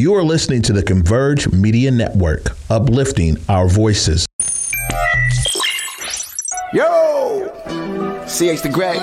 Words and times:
You 0.00 0.14
are 0.14 0.24
listening 0.24 0.62
to 0.62 0.72
the 0.72 0.82
Converge 0.82 1.52
Media 1.52 1.90
Network, 1.90 2.56
uplifting 2.70 3.36
our 3.50 3.68
voices. 3.68 4.24
Yo! 6.72 7.52
CH 8.26 8.62
the 8.62 8.70
Great. 8.72 8.98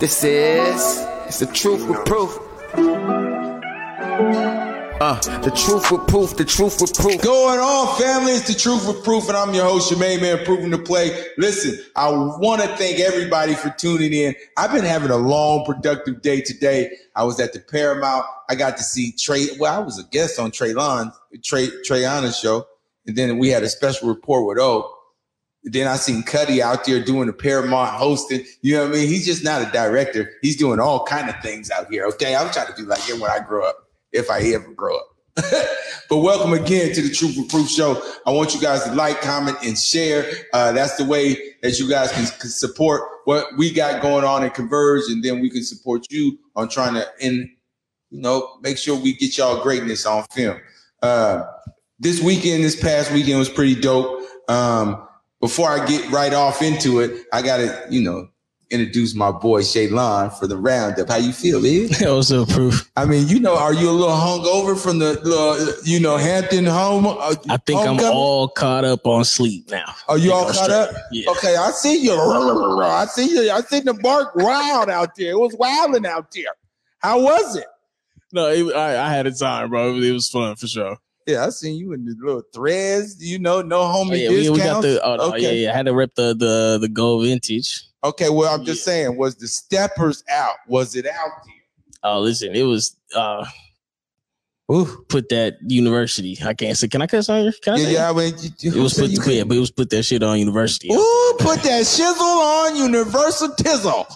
This 0.00 0.24
is. 0.24 1.06
It's 1.26 1.40
the 1.40 1.46
truth 1.52 1.86
with 1.86 2.06
proof. 2.06 2.38
Uh, 5.00 5.14
the 5.42 5.50
truth 5.52 5.92
with 5.92 6.08
proof, 6.08 6.36
the 6.36 6.44
truth 6.44 6.80
with 6.80 6.92
proof. 6.92 7.22
Going 7.22 7.60
on, 7.60 8.00
family. 8.00 8.32
It's 8.32 8.48
the 8.48 8.58
truth 8.58 8.84
with 8.84 9.04
proof, 9.04 9.28
and 9.28 9.36
I'm 9.36 9.54
your 9.54 9.64
host, 9.64 9.92
your 9.92 10.00
main 10.00 10.20
man, 10.20 10.44
Proving 10.44 10.72
to 10.72 10.78
Play. 10.78 11.24
Listen, 11.36 11.78
I 11.94 12.10
want 12.10 12.62
to 12.62 12.68
thank 12.76 12.98
everybody 12.98 13.54
for 13.54 13.70
tuning 13.70 14.12
in. 14.12 14.34
I've 14.56 14.72
been 14.72 14.84
having 14.84 15.10
a 15.10 15.16
long, 15.16 15.64
productive 15.64 16.20
day 16.20 16.40
today. 16.40 16.90
I 17.14 17.22
was 17.22 17.38
at 17.38 17.52
the 17.52 17.60
Paramount. 17.60 18.26
I 18.50 18.56
got 18.56 18.76
to 18.76 18.82
see 18.82 19.12
Trey. 19.12 19.46
Well, 19.60 19.72
I 19.72 19.84
was 19.84 20.00
a 20.00 20.04
guest 20.08 20.40
on 20.40 20.50
Traylon, 20.50 21.12
Trey 21.44 21.68
Treyana's 21.88 22.36
show, 22.36 22.66
and 23.06 23.14
then 23.14 23.38
we 23.38 23.50
had 23.50 23.62
a 23.62 23.68
special 23.68 24.08
report 24.08 24.46
with 24.46 24.58
O. 24.58 24.92
Then 25.62 25.86
I 25.86 25.94
seen 25.94 26.24
Cuddy 26.24 26.60
out 26.60 26.86
there 26.86 27.04
doing 27.04 27.28
the 27.28 27.32
Paramount 27.32 27.90
hosting. 27.90 28.44
You 28.62 28.74
know 28.74 28.86
what 28.86 28.96
I 28.96 28.98
mean? 28.98 29.08
He's 29.08 29.26
just 29.26 29.44
not 29.44 29.62
a 29.62 29.70
director. 29.70 30.32
He's 30.42 30.56
doing 30.56 30.80
all 30.80 31.04
kind 31.04 31.28
of 31.28 31.40
things 31.40 31.70
out 31.70 31.88
here. 31.88 32.04
Okay, 32.06 32.34
I'm 32.34 32.50
trying 32.50 32.66
to 32.66 32.74
be 32.74 32.82
like 32.82 33.02
him 33.02 33.20
when 33.20 33.30
I 33.30 33.40
grow 33.40 33.64
up, 33.64 33.87
if 34.12 34.30
I 34.30 34.40
ever 34.40 34.72
grow 34.72 34.96
up. 34.96 35.06
but 36.08 36.18
welcome 36.18 36.52
again 36.52 36.92
to 36.94 37.02
the 37.02 37.10
Truth 37.10 37.36
with 37.36 37.48
Proof 37.48 37.68
Show. 37.68 38.02
I 38.26 38.30
want 38.30 38.54
you 38.54 38.60
guys 38.60 38.82
to 38.84 38.94
like, 38.94 39.20
comment, 39.20 39.56
and 39.64 39.78
share. 39.78 40.30
Uh, 40.52 40.72
that's 40.72 40.96
the 40.96 41.04
way 41.04 41.36
that 41.62 41.78
you 41.78 41.88
guys 41.88 42.10
can, 42.10 42.26
can, 42.38 42.50
support 42.50 43.02
what 43.24 43.46
we 43.56 43.72
got 43.72 44.02
going 44.02 44.24
on 44.24 44.42
in 44.42 44.50
Converge, 44.50 45.04
and 45.08 45.22
then 45.22 45.40
we 45.40 45.48
can 45.48 45.62
support 45.62 46.06
you 46.10 46.38
on 46.56 46.68
trying 46.68 46.94
to, 46.94 47.06
and 47.20 47.48
you 48.10 48.20
know, 48.20 48.58
make 48.62 48.78
sure 48.78 48.96
we 48.96 49.14
get 49.14 49.36
y'all 49.38 49.62
greatness 49.62 50.06
on 50.06 50.24
film. 50.32 50.58
Uh, 51.02 51.44
this 51.98 52.22
weekend, 52.22 52.64
this 52.64 52.80
past 52.80 53.12
weekend 53.12 53.38
was 53.38 53.48
pretty 53.48 53.74
dope. 53.74 54.22
Um, 54.48 55.06
before 55.40 55.68
I 55.68 55.86
get 55.86 56.10
right 56.10 56.32
off 56.32 56.62
into 56.62 57.00
it, 57.00 57.26
I 57.32 57.42
gotta, 57.42 57.86
you 57.90 58.02
know, 58.02 58.28
introduce 58.70 59.14
my 59.14 59.30
boy 59.30 59.62
Shaylon 59.62 60.36
for 60.38 60.46
the 60.46 60.56
roundup. 60.56 61.08
How 61.08 61.16
you 61.16 61.32
feel, 61.32 61.60
man? 61.60 61.88
What's 62.14 62.30
up, 62.30 62.48
proof? 62.48 62.90
I 62.96 63.04
mean, 63.04 63.28
you 63.28 63.40
know, 63.40 63.56
are 63.56 63.72
you 63.72 63.88
a 63.88 63.92
little 63.92 64.14
hungover 64.14 64.78
from 64.78 64.98
the, 64.98 65.20
little, 65.22 65.74
you 65.84 66.00
know, 66.00 66.16
Hampton 66.16 66.66
home? 66.66 67.06
Uh, 67.06 67.34
I 67.48 67.56
think 67.56 67.78
homecoming? 67.80 68.06
I'm 68.06 68.12
all 68.12 68.48
caught 68.48 68.84
up 68.84 69.06
on 69.06 69.24
sleep 69.24 69.70
now. 69.70 69.94
Are 70.08 70.18
you 70.18 70.32
all 70.32 70.46
I'm 70.46 70.52
caught 70.52 70.64
straight. 70.64 70.76
up? 70.76 70.90
Yeah. 71.12 71.30
Okay, 71.30 71.56
I 71.56 71.70
see 71.70 72.02
you. 72.02 72.12
I 72.12 73.06
see 73.06 73.30
you. 73.30 73.50
I 73.50 73.60
see 73.62 73.80
the 73.80 73.94
bark 73.94 74.34
wild 74.34 74.90
out 74.90 75.14
there. 75.16 75.30
It 75.30 75.38
was 75.38 75.54
wilding 75.58 76.06
out 76.06 76.30
there. 76.32 76.44
How 76.98 77.20
was 77.20 77.56
it? 77.56 77.66
No, 78.32 78.48
it, 78.48 78.74
I, 78.74 79.06
I 79.06 79.10
had 79.10 79.26
a 79.26 79.32
time, 79.32 79.70
bro. 79.70 79.94
It 79.94 80.12
was 80.12 80.28
fun 80.28 80.56
for 80.56 80.66
sure. 80.66 80.98
Yeah, 81.28 81.44
I 81.44 81.50
seen 81.50 81.76
you 81.76 81.92
in 81.92 82.06
the 82.06 82.16
little 82.18 82.42
threads. 82.54 83.22
You 83.22 83.38
know, 83.38 83.60
no 83.60 83.80
homie 83.80 84.12
oh, 84.12 84.14
yeah, 84.14 84.28
discounts. 84.30 84.58
We, 84.58 84.64
got 84.64 84.80
the, 84.80 85.00
oh, 85.04 85.30
okay. 85.32 85.42
yeah, 85.42 85.50
yeah. 85.50 85.72
I 85.72 85.76
had 85.76 85.84
to 85.84 85.94
rip 85.94 86.14
the 86.14 86.34
the 86.34 86.78
the 86.80 86.88
gold 86.88 87.26
vintage. 87.26 87.84
Okay, 88.02 88.30
well, 88.30 88.54
I'm 88.54 88.64
just 88.64 88.80
yeah. 88.86 88.92
saying, 88.92 89.18
was 89.18 89.36
the 89.36 89.46
steppers 89.46 90.24
out? 90.30 90.54
Was 90.68 90.96
it 90.96 91.04
out 91.04 91.30
there? 91.44 91.54
Oh, 92.02 92.20
listen, 92.20 92.54
it 92.54 92.62
was. 92.62 92.96
uh 93.14 93.44
Ooh. 94.72 95.04
Put 95.10 95.28
that 95.28 95.58
university. 95.66 96.38
I 96.42 96.54
can't 96.54 96.78
say. 96.78 96.88
Can 96.88 97.02
I 97.02 97.06
cuss 97.06 97.28
on 97.28 97.44
you? 97.44 97.52
Can 97.62 97.74
I 97.74 97.76
yeah, 97.76 97.88
yeah. 97.88 98.10
I 98.10 98.12
mean, 98.14 98.34
you, 98.60 98.74
it 98.74 98.82
was 98.82 98.94
put. 98.94 99.10
The, 99.10 99.34
yeah, 99.34 99.44
but 99.44 99.58
it 99.58 99.60
was 99.60 99.70
put 99.70 99.90
that 99.90 100.04
shit 100.04 100.22
on 100.22 100.38
university. 100.38 100.88
Ooh, 100.90 101.36
put 101.38 101.62
that 101.62 101.82
shizzle 101.82 102.20
on 102.20 102.76
universal 102.76 103.48
tizzle. 103.50 104.10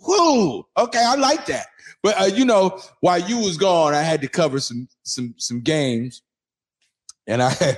Woo. 0.00 0.66
Okay, 0.76 1.04
I 1.04 1.14
like 1.14 1.46
that. 1.46 1.66
But 2.02 2.20
uh, 2.20 2.24
you 2.24 2.44
know, 2.44 2.80
while 3.00 3.20
you 3.20 3.38
was 3.38 3.56
gone, 3.56 3.94
I 3.94 4.02
had 4.02 4.20
to 4.22 4.28
cover 4.28 4.58
some 4.58 4.88
some 5.04 5.34
some 5.36 5.60
games 5.60 6.22
and 7.28 7.42
I 7.42 7.54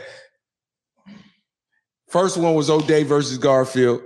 first 2.08 2.38
one 2.38 2.54
was 2.54 2.70
O'Dea 2.70 3.02
versus 3.02 3.36
Garfield. 3.36 4.00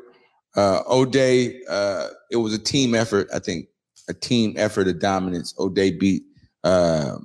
Uh, 0.56 0.82
O'Dea, 0.88 1.60
uh, 1.68 2.08
it 2.30 2.36
was 2.36 2.54
a 2.54 2.58
team 2.58 2.94
effort. 2.94 3.28
I 3.32 3.38
think 3.38 3.68
a 4.08 4.14
team 4.14 4.54
effort 4.56 4.88
of 4.88 4.98
dominance. 4.98 5.54
O'Dea 5.58 5.92
beat 5.92 6.24
uh, 6.64 7.18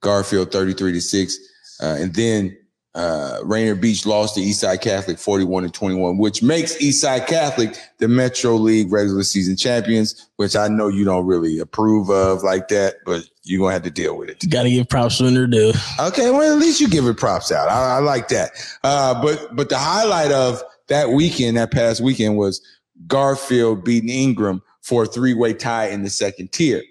Garfield 0.00 0.52
33 0.52 0.92
to 0.92 1.00
6. 1.00 1.38
Uh, 1.82 1.96
and 1.98 2.14
then 2.14 2.56
uh, 2.94 3.38
Rainier 3.42 3.74
Beach 3.74 4.04
lost 4.04 4.34
to 4.34 4.40
Eastside 4.40 4.82
Catholic 4.82 5.18
41 5.18 5.64
to 5.64 5.70
21, 5.70 6.18
which 6.18 6.42
makes 6.42 6.76
Eastside 6.76 7.26
Catholic 7.26 7.76
the 7.98 8.08
Metro 8.08 8.56
League 8.56 8.92
regular 8.92 9.22
season 9.22 9.56
champions, 9.56 10.28
which 10.36 10.54
I 10.54 10.68
know 10.68 10.88
you 10.88 11.04
don't 11.04 11.26
really 11.26 11.58
approve 11.58 12.10
of 12.10 12.42
like 12.42 12.68
that, 12.68 12.96
but 13.06 13.24
you're 13.44 13.60
gonna 13.60 13.72
have 13.72 13.82
to 13.82 13.90
deal 13.90 14.16
with 14.16 14.28
it. 14.28 14.48
Got 14.48 14.64
to 14.64 14.70
give 14.70 14.88
props 14.88 15.20
when 15.20 15.34
they're 15.34 15.46
due. 15.46 15.72
Okay, 15.98 16.30
well 16.30 16.54
at 16.54 16.58
least 16.58 16.80
you 16.80 16.88
give 16.88 17.06
it 17.06 17.16
props 17.16 17.50
out. 17.50 17.68
I, 17.68 17.96
I 17.96 17.98
like 17.98 18.28
that. 18.28 18.52
Uh, 18.84 19.20
but 19.20 19.54
but 19.54 19.68
the 19.68 19.78
highlight 19.78 20.30
of 20.32 20.62
that 20.88 21.10
weekend, 21.10 21.56
that 21.56 21.72
past 21.72 22.00
weekend, 22.00 22.36
was 22.36 22.60
Garfield 23.06 23.84
beating 23.84 24.10
Ingraham 24.10 24.62
for 24.82 25.04
a 25.04 25.06
three 25.06 25.34
way 25.34 25.54
tie 25.54 25.88
in 25.88 26.02
the 26.02 26.10
second 26.10 26.52
tier. 26.52 26.82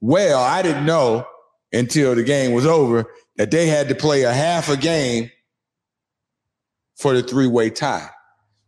Well, 0.00 0.40
I 0.40 0.62
didn't 0.62 0.86
know 0.86 1.26
until 1.72 2.14
the 2.14 2.24
game 2.24 2.52
was 2.52 2.66
over 2.66 3.04
that 3.36 3.50
they 3.50 3.66
had 3.66 3.88
to 3.88 3.94
play 3.94 4.22
a 4.22 4.32
half 4.32 4.68
a 4.68 4.76
game 4.76 5.30
for 6.96 7.14
the 7.14 7.22
three 7.22 7.46
way 7.46 7.70
tie. 7.70 8.08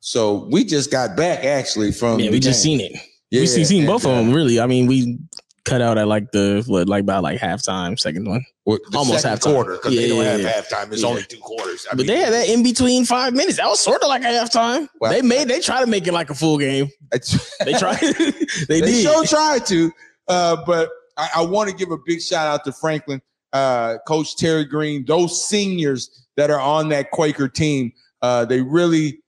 So 0.01 0.49
we 0.51 0.65
just 0.65 0.91
got 0.91 1.17
back 1.17 1.45
actually 1.45 1.93
from. 1.93 2.21
Yeah, 2.21 2.31
we 2.31 2.41
just 2.41 2.63
seen 2.63 2.81
it. 2.81 2.93
Yeah, 3.31 3.41
we 3.41 3.47
seen, 3.47 3.65
seen 3.65 3.87
both 3.87 4.05
of 4.05 4.15
them 4.15 4.33
really. 4.33 4.61
I 4.61 4.67
mean, 4.67 4.87
we 4.87 5.19
cut 5.65 5.81
out 5.81 5.99
at 5.99 6.09
like 6.09 6.33
the 6.33 6.63
what, 6.67 6.89
like 6.89 7.03
about 7.03 7.23
like 7.23 7.41
halftime, 7.41 7.99
second 7.99 8.27
one, 8.27 8.45
well, 8.65 8.79
almost 8.95 9.25
half 9.25 9.41
quarter 9.41 9.73
because 9.75 9.95
yeah, 9.95 10.01
they 10.01 10.09
don't 10.09 10.25
yeah, 10.25 10.49
have 10.49 10.67
halftime. 10.67 10.93
It's 10.93 11.05
only 11.05 11.23
two 11.23 11.39
quarters. 11.39 11.87
I 11.87 11.95
but 11.95 11.99
mean, 11.99 12.07
they 12.09 12.19
had 12.19 12.33
that 12.33 12.49
in 12.49 12.63
between 12.63 13.05
five 13.05 13.33
minutes. 13.33 13.57
That 13.59 13.69
was 13.69 13.81
sort 13.81 14.03
of 14.03 14.09
like 14.09 14.23
a 14.23 14.27
halftime. 14.27 14.89
Well, 15.01 15.13
they 15.13 15.23
made 15.23 15.49
they 15.49 15.61
try 15.61 15.81
to 15.81 15.87
make 15.87 16.07
it 16.07 16.13
like 16.13 16.31
a 16.31 16.35
full 16.35 16.59
game. 16.59 16.89
they 17.65 17.73
tried. 17.75 17.99
they, 18.19 18.33
they 18.69 18.81
did. 18.81 19.03
Sure 19.03 19.25
tried 19.25 19.67
to, 19.67 19.93
uh, 20.29 20.57
but 20.67 20.91
I, 21.17 21.29
I 21.37 21.43
want 21.43 21.71
to 21.71 21.77
give 21.77 21.91
a 21.91 21.99
big 22.05 22.21
shout 22.21 22.47
out 22.47 22.65
to 22.65 22.73
Franklin, 22.73 23.21
uh, 23.53 23.99
Coach 24.07 24.37
Terry 24.37 24.65
Green, 24.65 25.05
those 25.07 25.47
seniors 25.47 26.27
that 26.37 26.51
are 26.51 26.61
on 26.61 26.89
that 26.91 27.11
Quaker 27.11 27.49
team. 27.49 27.93
Uh, 28.21 28.45
they 28.45 28.61
really 28.61 29.19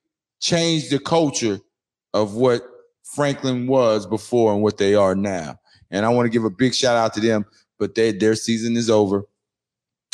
changed 0.41 0.91
the 0.91 0.99
culture 0.99 1.59
of 2.13 2.35
what 2.35 2.63
Franklin 3.15 3.67
was 3.67 4.07
before 4.07 4.53
and 4.53 4.63
what 4.63 4.79
they 4.79 4.95
are 4.95 5.15
now. 5.15 5.59
And 5.95 6.05
I 6.05 6.09
want 6.09 6.27
to 6.27 6.31
give 6.31 6.45
a 6.45 6.51
big 6.51 6.75
shout 6.75 6.97
out 6.97 7.15
to 7.15 7.21
them, 7.21 7.47
but 7.79 7.95
they, 7.95 8.13
their 8.13 8.35
season 8.35 8.77
is 8.77 8.91
over. 8.91 9.25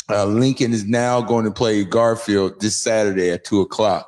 Uh, 0.09 0.25
Lincoln 0.25 0.73
is 0.73 0.85
now 0.85 1.21
going 1.21 1.45
to 1.45 1.51
play 1.51 1.83
Garfield 1.83 2.59
this 2.59 2.75
Saturday 2.75 3.31
at 3.31 3.43
two 3.43 3.61
o'clock 3.61 4.07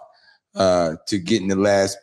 uh, 0.56 0.96
to 1.08 1.18
get 1.18 1.42
in 1.42 1.48
the 1.48 1.56
last 1.56 1.98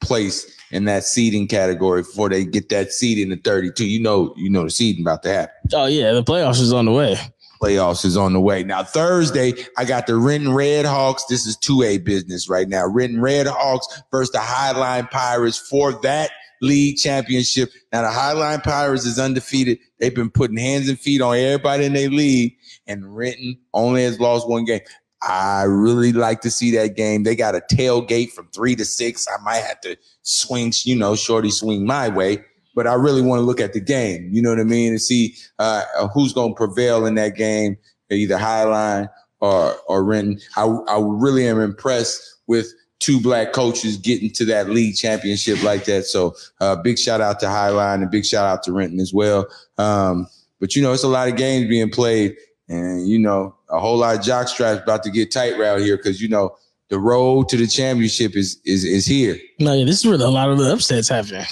place 0.00 0.50
in 0.70 0.84
that 0.84 1.04
seeding 1.04 1.48
category 1.48 2.02
before 2.02 2.28
they 2.28 2.44
get 2.44 2.68
that 2.68 2.92
seed 2.92 3.18
in 3.18 3.30
the 3.30 3.36
32. 3.36 3.86
You 3.86 4.00
know, 4.00 4.32
you 4.36 4.48
know 4.48 4.64
the 4.64 4.70
seeding 4.70 5.02
about 5.02 5.22
to 5.24 5.30
happen. 5.30 5.54
Oh 5.72 5.86
yeah, 5.86 6.12
the 6.12 6.22
playoffs 6.22 6.60
is 6.60 6.72
on 6.72 6.84
the 6.84 6.92
way 6.92 7.16
playoffs 7.60 8.04
is 8.04 8.16
on 8.16 8.32
the 8.32 8.40
way. 8.40 8.62
Now, 8.62 8.82
Thursday, 8.82 9.54
I 9.76 9.84
got 9.84 10.06
the 10.06 10.16
Renton 10.16 10.52
Red 10.52 10.84
Hawks. 10.84 11.24
This 11.24 11.46
is 11.46 11.56
2A 11.58 12.04
business 12.04 12.48
right 12.48 12.68
now. 12.68 12.86
Renton 12.86 13.20
Red 13.20 13.46
Hawks 13.46 14.02
versus 14.10 14.32
the 14.32 14.38
Highline 14.38 15.10
Pirates 15.10 15.58
for 15.58 15.92
that 16.02 16.30
league 16.60 16.96
championship. 16.96 17.70
Now, 17.92 18.02
the 18.02 18.08
Highline 18.08 18.62
Pirates 18.62 19.06
is 19.06 19.18
undefeated. 19.18 19.78
They've 19.98 20.14
been 20.14 20.30
putting 20.30 20.56
hands 20.56 20.88
and 20.88 20.98
feet 20.98 21.20
on 21.20 21.36
everybody 21.36 21.84
in 21.84 21.92
their 21.92 22.10
league, 22.10 22.56
and 22.86 23.16
Renton 23.16 23.58
only 23.74 24.02
has 24.04 24.20
lost 24.20 24.48
one 24.48 24.64
game. 24.64 24.80
I 25.22 25.62
really 25.62 26.12
like 26.12 26.40
to 26.42 26.50
see 26.50 26.70
that 26.72 26.94
game. 26.94 27.22
They 27.22 27.34
got 27.34 27.54
a 27.54 27.62
tailgate 27.72 28.32
from 28.32 28.48
three 28.54 28.76
to 28.76 28.84
six. 28.84 29.26
I 29.26 29.42
might 29.42 29.64
have 29.64 29.80
to 29.80 29.96
swing, 30.22 30.72
you 30.84 30.94
know, 30.94 31.16
shorty 31.16 31.50
swing 31.50 31.86
my 31.86 32.08
way 32.08 32.44
but 32.76 32.86
I 32.86 32.92
really 32.92 33.22
want 33.22 33.40
to 33.40 33.42
look 33.42 33.58
at 33.58 33.72
the 33.72 33.80
game. 33.80 34.28
You 34.30 34.42
know 34.42 34.50
what 34.50 34.60
I 34.60 34.64
mean? 34.64 34.90
And 34.90 35.02
see 35.02 35.34
uh, 35.58 35.82
who's 36.12 36.34
going 36.34 36.50
to 36.50 36.54
prevail 36.54 37.06
in 37.06 37.14
that 37.14 37.34
game, 37.34 37.76
either 38.10 38.36
Highline 38.36 39.08
or 39.40 39.74
or 39.88 40.04
Renton. 40.04 40.38
I 40.56 40.64
I 40.64 41.00
really 41.02 41.48
am 41.48 41.58
impressed 41.58 42.22
with 42.46 42.72
two 42.98 43.20
black 43.20 43.52
coaches 43.52 43.96
getting 43.96 44.30
to 44.32 44.44
that 44.46 44.70
league 44.70 44.96
championship 44.96 45.62
like 45.62 45.84
that. 45.84 46.04
So 46.04 46.34
uh, 46.60 46.76
big 46.76 46.98
shout 46.98 47.20
out 47.20 47.40
to 47.40 47.46
Highline 47.46 48.02
and 48.02 48.10
big 48.10 48.24
shout 48.24 48.46
out 48.46 48.62
to 48.64 48.72
Renton 48.72 49.00
as 49.00 49.12
well. 49.12 49.46
Um, 49.78 50.26
but 50.60 50.74
you 50.74 50.82
know, 50.82 50.92
it's 50.92 51.02
a 51.02 51.08
lot 51.08 51.28
of 51.28 51.36
games 51.36 51.68
being 51.68 51.90
played, 51.90 52.36
and 52.68 53.06
you 53.06 53.18
know, 53.18 53.54
a 53.68 53.78
whole 53.78 53.98
lot 53.98 54.16
of 54.16 54.24
jock 54.24 54.48
straps 54.48 54.82
about 54.82 55.02
to 55.02 55.10
get 55.10 55.30
tight 55.30 55.54
around 55.54 55.82
here 55.82 55.96
because 55.96 56.20
you 56.20 56.28
know 56.28 56.56
the 56.88 56.98
road 56.98 57.48
to 57.50 57.56
the 57.56 57.66
championship 57.66 58.36
is 58.36 58.58
is 58.64 58.84
is 58.84 59.06
here. 59.06 59.38
No, 59.60 59.74
yeah, 59.74 59.84
this 59.84 60.00
is 60.00 60.06
where 60.06 60.14
a 60.14 60.30
lot 60.30 60.48
of 60.48 60.58
the 60.58 60.72
upsets 60.72 61.08
happen 61.08 61.44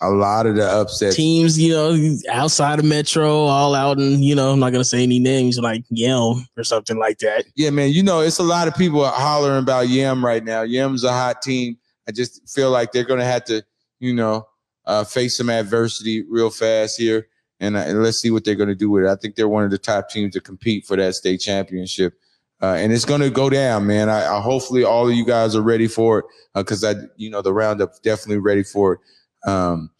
a 0.00 0.10
lot 0.10 0.46
of 0.46 0.56
the 0.56 0.64
upset 0.64 1.14
teams, 1.14 1.58
you 1.58 1.72
know, 1.72 2.16
outside 2.30 2.78
of 2.78 2.84
Metro, 2.84 3.44
all 3.44 3.74
out, 3.74 3.98
and 3.98 4.24
you 4.24 4.34
know, 4.34 4.52
I'm 4.52 4.60
not 4.60 4.72
gonna 4.72 4.84
say 4.84 5.02
any 5.02 5.18
names 5.18 5.58
like 5.58 5.84
Yem 5.90 6.46
or 6.56 6.64
something 6.64 6.98
like 6.98 7.18
that. 7.18 7.46
Yeah, 7.54 7.70
man, 7.70 7.90
you 7.90 8.02
know, 8.02 8.20
it's 8.20 8.38
a 8.38 8.42
lot 8.42 8.68
of 8.68 8.76
people 8.76 9.04
hollering 9.04 9.58
about 9.58 9.88
Yem 9.88 10.24
right 10.24 10.44
now. 10.44 10.62
Yem's 10.62 11.04
a 11.04 11.12
hot 11.12 11.42
team. 11.42 11.78
I 12.08 12.12
just 12.12 12.48
feel 12.48 12.70
like 12.70 12.92
they're 12.92 13.04
gonna 13.04 13.24
have 13.24 13.44
to, 13.44 13.64
you 13.98 14.14
know, 14.14 14.46
uh, 14.86 15.04
face 15.04 15.36
some 15.36 15.50
adversity 15.50 16.24
real 16.28 16.50
fast 16.50 16.98
here. 16.98 17.28
and, 17.60 17.76
uh, 17.76 17.80
and 17.80 18.02
let's 18.02 18.18
see 18.18 18.30
what 18.30 18.44
they're 18.44 18.54
going 18.54 18.68
to 18.68 18.74
do 18.74 18.90
with 18.90 19.04
it. 19.04 19.08
I 19.08 19.16
think 19.16 19.34
they're 19.34 19.48
one 19.48 19.64
of 19.64 19.70
the 19.70 19.78
top 19.78 20.10
teams 20.10 20.34
to 20.34 20.40
compete 20.40 20.86
for 20.86 20.96
that 20.96 21.14
state 21.14 21.40
championship. 21.40 22.14
Uh, 22.62 22.74
and 22.74 22.92
it's 22.92 23.04
going 23.04 23.20
to 23.20 23.30
go 23.30 23.50
down, 23.50 23.86
man. 23.86 24.08
I, 24.08 24.36
I, 24.36 24.40
hopefully 24.40 24.84
all 24.84 25.08
of 25.08 25.14
you 25.14 25.26
guys 25.26 25.54
are 25.54 25.62
ready 25.62 25.88
for 25.88 26.20
it 26.20 26.24
because 26.54 26.84
uh, 26.84 26.90
I, 26.90 27.06
you 27.16 27.28
know, 27.30 27.42
the 27.42 27.52
roundup 27.52 28.02
definitely 28.02 28.38
ready 28.38 28.62
for 28.62 28.94
it. 28.94 29.00
Um, 29.46 29.90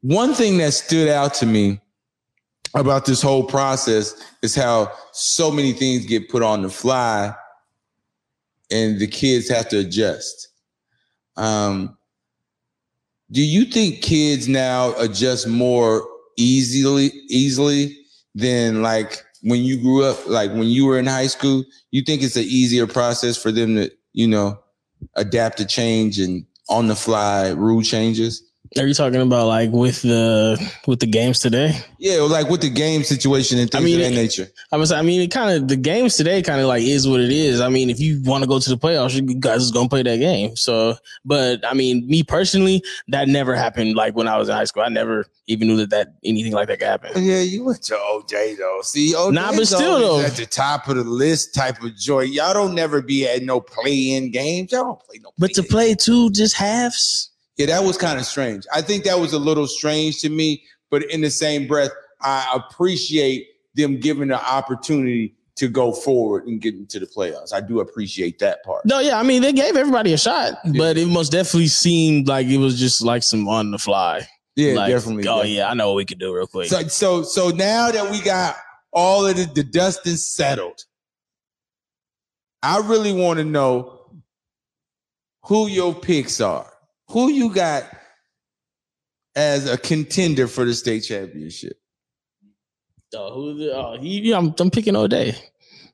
one 0.00 0.34
thing 0.34 0.58
that 0.58 0.72
stood 0.72 1.08
out 1.08 1.34
to 1.34 1.46
me 1.46 1.80
about 2.74 3.06
this 3.06 3.22
whole 3.22 3.44
process 3.44 4.14
is 4.42 4.54
how 4.54 4.92
so 5.12 5.50
many 5.50 5.72
things 5.72 6.06
get 6.06 6.28
put 6.28 6.42
on 6.42 6.62
the 6.62 6.68
fly, 6.68 7.34
and 8.70 8.98
the 8.98 9.06
kids 9.06 9.48
have 9.48 9.68
to 9.68 9.78
adjust. 9.78 10.48
Um, 11.36 11.96
do 13.30 13.42
you 13.42 13.64
think 13.64 14.02
kids 14.02 14.48
now 14.48 14.94
adjust 14.98 15.48
more 15.48 16.06
easily 16.36 17.10
easily 17.28 17.96
than 18.34 18.82
like 18.82 19.24
when 19.42 19.62
you 19.62 19.80
grew 19.80 20.04
up 20.04 20.26
like 20.26 20.50
when 20.50 20.64
you 20.64 20.84
were 20.84 20.98
in 20.98 21.06
high 21.06 21.26
school 21.26 21.64
you 21.90 22.02
think 22.02 22.22
it's 22.22 22.36
an 22.36 22.44
easier 22.44 22.86
process 22.86 23.36
for 23.36 23.50
them 23.50 23.74
to 23.74 23.90
you 24.12 24.26
know 24.28 24.58
adapt 25.14 25.56
to 25.58 25.64
change 25.64 26.18
and 26.18 26.44
on 26.68 26.88
the 26.88 26.94
fly 26.94 27.48
rule 27.50 27.82
changes 27.82 28.42
are 28.78 28.86
you 28.86 28.94
talking 28.94 29.20
about 29.20 29.46
like 29.46 29.70
with 29.70 30.02
the 30.02 30.72
with 30.86 31.00
the 31.00 31.06
games 31.06 31.38
today? 31.38 31.78
Yeah, 31.98 32.20
like 32.22 32.48
with 32.48 32.60
the 32.60 32.70
game 32.70 33.02
situation 33.02 33.58
and 33.58 33.70
things 33.70 33.82
I 33.82 33.84
mean, 33.84 34.00
of 34.00 34.06
that 34.06 34.14
nature. 34.14 34.48
I 34.72 34.76
was, 34.76 34.92
I 34.92 35.02
mean, 35.02 35.20
it 35.20 35.30
kind 35.30 35.50
of 35.50 35.68
the 35.68 35.76
games 35.76 36.16
today 36.16 36.42
kind 36.42 36.60
of 36.60 36.66
like 36.66 36.82
is 36.82 37.08
what 37.08 37.20
it 37.20 37.30
is. 37.30 37.60
I 37.60 37.68
mean, 37.68 37.90
if 37.90 38.00
you 38.00 38.20
want 38.24 38.42
to 38.42 38.48
go 38.48 38.58
to 38.58 38.68
the 38.68 38.76
playoffs, 38.76 39.14
you 39.14 39.22
guys 39.38 39.62
is 39.62 39.70
gonna 39.70 39.88
play 39.88 40.02
that 40.02 40.18
game. 40.18 40.56
So, 40.56 40.96
but 41.24 41.64
I 41.64 41.74
mean, 41.74 42.06
me 42.06 42.22
personally, 42.22 42.82
that 43.08 43.28
never 43.28 43.54
happened. 43.54 43.94
Like 43.96 44.14
when 44.14 44.28
I 44.28 44.36
was 44.36 44.48
in 44.48 44.54
high 44.54 44.64
school, 44.64 44.82
I 44.82 44.88
never 44.88 45.26
even 45.46 45.68
knew 45.68 45.76
that 45.78 45.90
that 45.90 46.14
anything 46.24 46.52
like 46.52 46.68
that 46.68 46.78
could 46.78 46.88
happen. 46.88 47.10
Yeah, 47.22 47.40
you 47.40 47.64
went 47.64 47.82
to 47.84 47.94
OJ 47.94 48.58
though. 48.58 48.80
See, 48.82 49.14
OJ 49.14 49.32
nah, 49.32 49.52
but 49.52 49.66
still 49.66 49.98
though 50.00 50.20
at 50.20 50.32
the 50.32 50.46
top 50.46 50.88
of 50.88 50.96
the 50.96 51.04
list 51.04 51.54
type 51.54 51.82
of 51.82 51.96
joy. 51.96 52.22
Y'all 52.22 52.54
don't 52.54 52.74
never 52.74 53.02
be 53.02 53.26
at 53.26 53.42
no 53.42 53.60
play 53.60 54.12
in 54.12 54.30
games. 54.30 54.72
Y'all 54.72 54.84
don't 54.84 55.00
play 55.00 55.20
no. 55.22 55.30
But 55.38 55.54
to 55.54 55.62
play 55.62 55.94
two 55.94 56.30
just 56.30 56.56
halves. 56.56 57.30
Yeah, 57.56 57.66
that 57.66 57.84
was 57.84 57.96
kind 57.96 58.18
of 58.18 58.26
strange. 58.26 58.66
I 58.74 58.82
think 58.82 59.04
that 59.04 59.18
was 59.18 59.32
a 59.32 59.38
little 59.38 59.66
strange 59.66 60.20
to 60.20 60.28
me, 60.28 60.62
but 60.90 61.02
in 61.10 61.22
the 61.22 61.30
same 61.30 61.66
breath, 61.66 61.90
I 62.20 62.50
appreciate 62.54 63.48
them 63.74 63.98
giving 63.98 64.28
the 64.28 64.42
opportunity 64.42 65.34
to 65.56 65.68
go 65.68 65.90
forward 65.92 66.46
and 66.46 66.60
get 66.60 66.74
into 66.74 67.00
the 67.00 67.06
playoffs. 67.06 67.52
I 67.52 67.60
do 67.60 67.80
appreciate 67.80 68.38
that 68.40 68.62
part. 68.62 68.84
No, 68.84 69.00
yeah, 69.00 69.18
I 69.18 69.22
mean 69.22 69.42
they 69.42 69.52
gave 69.52 69.74
everybody 69.74 70.12
a 70.12 70.18
shot, 70.18 70.58
yeah. 70.64 70.72
but 70.76 70.98
it 70.98 71.08
most 71.08 71.32
definitely 71.32 71.68
seemed 71.68 72.28
like 72.28 72.46
it 72.46 72.58
was 72.58 72.78
just 72.78 73.02
like 73.02 73.22
some 73.22 73.48
on 73.48 73.70
the 73.70 73.78
fly. 73.78 74.26
Yeah, 74.54 74.74
like, 74.74 74.90
definitely. 74.90 75.26
Oh 75.26 75.42
yeah, 75.42 75.70
I 75.70 75.74
know 75.74 75.88
what 75.88 75.96
we 75.96 76.04
could 76.04 76.18
do 76.18 76.34
real 76.34 76.46
quick. 76.46 76.68
So 76.68 76.86
so 76.88 77.22
so 77.22 77.50
now 77.50 77.90
that 77.90 78.10
we 78.10 78.20
got 78.20 78.56
all 78.92 79.26
of 79.26 79.36
the, 79.36 79.44
the 79.44 79.64
dust 79.64 80.06
is 80.06 80.24
settled, 80.30 80.84
I 82.62 82.78
really 82.78 83.12
want 83.12 83.38
to 83.38 83.44
know 83.44 84.00
who 85.44 85.68
your 85.68 85.94
picks 85.94 86.40
are. 86.40 86.70
Who 87.10 87.30
you 87.30 87.52
got 87.54 87.84
as 89.34 89.68
a 89.68 89.78
contender 89.78 90.48
for 90.48 90.64
the 90.64 90.74
state 90.74 91.00
championship? 91.00 91.78
Oh, 93.14 93.32
who 93.32 93.70
oh, 93.70 93.96
he, 94.00 94.32
I'm, 94.32 94.54
I'm 94.58 94.70
picking 94.70 94.96
O'Dea. 94.96 95.34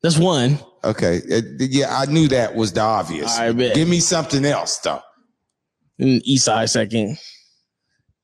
That's 0.03 0.19
one. 0.19 0.59
Okay. 0.82 1.20
Uh, 1.31 1.43
yeah, 1.59 1.97
I 1.97 2.06
knew 2.06 2.29
that 2.29 2.55
was 2.55 2.73
the 2.73 2.81
obvious. 2.81 3.38
I 3.38 3.53
bet. 3.53 3.75
Give 3.75 3.88
me 3.88 4.00
something 4.00 4.44
else, 4.44 4.79
though. 4.79 5.00
Mm, 6.00 6.14
and 6.14 6.23
Eastside 6.25 6.69
second. 6.70 7.19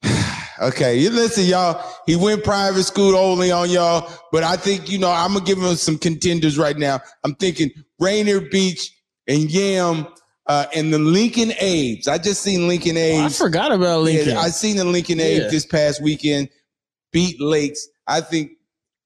okay, 0.61 0.99
you 0.99 1.11
listen, 1.11 1.45
y'all. 1.45 1.85
He 2.07 2.17
went 2.17 2.43
private 2.43 2.85
school 2.85 3.17
only 3.17 3.51
on 3.53 3.71
y'all, 3.71 4.11
but 4.33 4.43
I 4.43 4.57
think 4.57 4.91
you 4.91 4.99
know 4.99 5.11
I'm 5.11 5.35
gonna 5.35 5.45
give 5.45 5.59
him 5.59 5.77
some 5.77 5.99
contenders 5.99 6.59
right 6.59 6.77
now. 6.77 7.01
I'm 7.25 7.35
thinking 7.35 7.71
Rainier 8.01 8.41
Beach 8.41 8.93
and 9.27 9.51
Yam 9.51 10.09
uh, 10.49 10.67
and 10.75 10.93
the 10.93 10.99
Lincoln 10.99 11.53
A's. 11.61 12.09
I 12.09 12.19
just 12.19 12.43
seen 12.43 12.67
Lincoln 12.67 12.97
A's. 12.97 13.21
Oh, 13.21 13.27
I 13.27 13.29
forgot 13.29 13.71
about 13.71 14.03
Lincoln. 14.03 14.31
Yeah, 14.31 14.41
I 14.41 14.49
seen 14.49 14.77
the 14.77 14.85
Lincoln 14.85 15.21
A's 15.21 15.43
yeah. 15.43 15.49
this 15.49 15.67
past 15.67 16.03
weekend 16.03 16.49
beat 17.13 17.41
Lakes. 17.41 17.87
I 18.07 18.23
think 18.23 18.53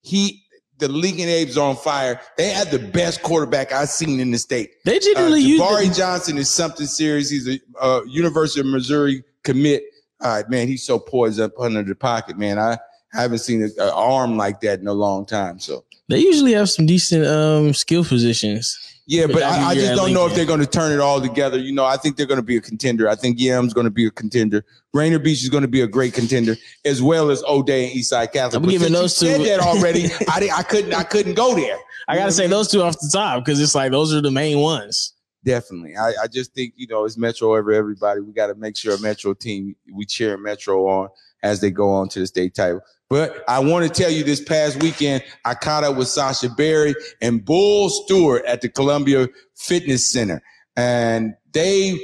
he 0.03 0.43
the 0.79 0.89
Lincoln 0.89 1.29
A's 1.29 1.57
are 1.57 1.69
on 1.69 1.77
fire. 1.77 2.21
They 2.37 2.49
had 2.49 2.69
the 2.71 2.79
best 2.79 3.23
quarterback 3.23 3.73
I've 3.73 3.89
seen 3.89 4.19
in 4.19 4.31
the 4.31 4.39
state. 4.39 4.71
They 4.85 4.99
generally 4.99 5.43
uh, 5.43 5.47
use 5.47 5.61
Barry 5.61 5.89
Johnson 5.89 6.39
is 6.39 6.51
something 6.51 6.87
serious. 6.87 7.31
He's 7.31 7.49
a 7.49 7.61
uh, 7.81 8.01
University 8.07 8.61
of 8.61 8.67
Missouri 8.67 9.23
commit. 9.45 9.85
All 10.21 10.35
right, 10.35 10.49
man, 10.49 10.69
he's 10.69 10.85
so 10.85 10.99
poised 10.99 11.41
up 11.41 11.53
under 11.59 11.83
the 11.83 11.95
pocket, 11.95 12.39
man. 12.39 12.59
I 12.59 12.79
haven't 13.13 13.39
seen 13.39 13.63
an 13.63 13.73
arm 13.79 14.37
like 14.37 14.61
that 14.61 14.81
in 14.81 14.87
a 14.87 14.93
long 14.93 15.27
time. 15.27 15.59
So 15.59 15.85
they 16.09 16.19
usually 16.19 16.53
have 16.53 16.71
some 16.71 16.87
decent 16.87 17.27
um, 17.27 17.75
skill 17.75 18.05
positions. 18.05 18.79
Yeah, 19.07 19.27
but 19.27 19.43
I, 19.43 19.71
I, 19.71 19.75
just 19.75 19.95
don't 19.95 20.13
know 20.13 20.27
if 20.27 20.35
they're 20.35 20.47
going 20.47 20.61
to 20.61 20.67
turn 20.67 20.93
it 20.93 21.01
all 21.01 21.21
together. 21.21 21.59
You 21.59 21.73
know, 21.73 21.85
I 21.85 21.97
think 21.97 22.17
they're 22.17 22.27
going 22.27 22.39
to 22.39 22.45
be 22.45 22.57
a 22.57 22.61
contender. 22.61 23.09
I 23.09 23.17
think 23.17 23.41
Yam's 23.41 23.73
going 23.73 23.85
to 23.85 23.91
be 23.91 24.07
a 24.07 24.11
contender. 24.11 24.65
Rainier 24.95 25.19
Beach 25.19 25.43
is 25.43 25.49
going 25.49 25.63
to 25.63 25.69
be 25.69 25.81
a 25.81 25.89
great 25.89 26.15
contender, 26.15 26.57
as 26.85 27.03
well 27.03 27.31
as 27.31 27.43
O'Dea 27.43 27.87
and 27.87 27.99
Eastside 27.99 28.33
Catholic. 28.33 28.63
I'm 28.63 28.69
giving 28.69 28.93
those 28.93 29.19
two. 29.19 29.27
Said 29.27 29.41
that 29.41 29.61
already. 29.67 30.05
I, 30.31 30.39
didn't, 30.39 30.59
I 30.59 30.63
couldn't. 30.63 30.95
I 30.95 31.03
couldn't 31.03 31.35
go 31.35 31.55
there. 31.55 31.77
I 32.07 32.17
got 32.17 32.27
to 32.27 32.33
say 32.33 32.47
those 32.47 32.69
two 32.69 32.83
off 32.83 32.95
the 32.95 33.11
top 33.13 33.45
because 33.45 33.61
it's 33.61 33.75
like 33.75 33.91
those 33.91 34.15
are 34.15 34.21
the 34.21 34.31
main 34.31 34.61
ones. 34.61 35.15
Definitely. 35.45 35.97
I, 35.97 36.13
I 36.23 36.27
just 36.29 36.55
think 36.55 36.75
you 36.77 36.87
know 36.87 37.05
it's 37.05 37.19
Metro 37.19 37.57
over 37.57 37.73
everybody. 37.73 38.21
We 38.21 38.33
got 38.33 38.47
to 38.49 38.55
make 38.55 38.77
sure 38.77 38.95
a 38.95 39.01
Metro 39.01 39.35
team 39.35 39.75
we 39.93 40.05
cheer 40.05 40.37
Metro 40.37 40.87
on 40.87 41.09
as 41.43 41.61
they 41.61 41.71
go 41.71 41.91
on 41.91 42.09
to 42.11 42.21
the 42.21 42.27
state 42.27 42.55
title. 42.55 42.81
But 43.13 43.45
I 43.47 43.59
want 43.59 43.85
to 43.85 43.91
tell 43.93 44.11
you 44.11 44.25
this 44.25 44.41
past 44.41 44.83
weekend, 44.83 45.23
I 45.45 45.53
caught 45.53 45.85
up 45.85 45.97
with 45.97 46.09
Sasha 46.09 46.49
Berry 46.49 46.95
and 47.21 47.45
Bull 47.45 47.91
Stewart 47.91 48.43
at 48.47 48.63
the 48.63 48.71
Columbia 48.71 49.29
Fitness 49.55 50.09
Center. 50.09 50.43
And 50.77 51.35
they 51.53 52.01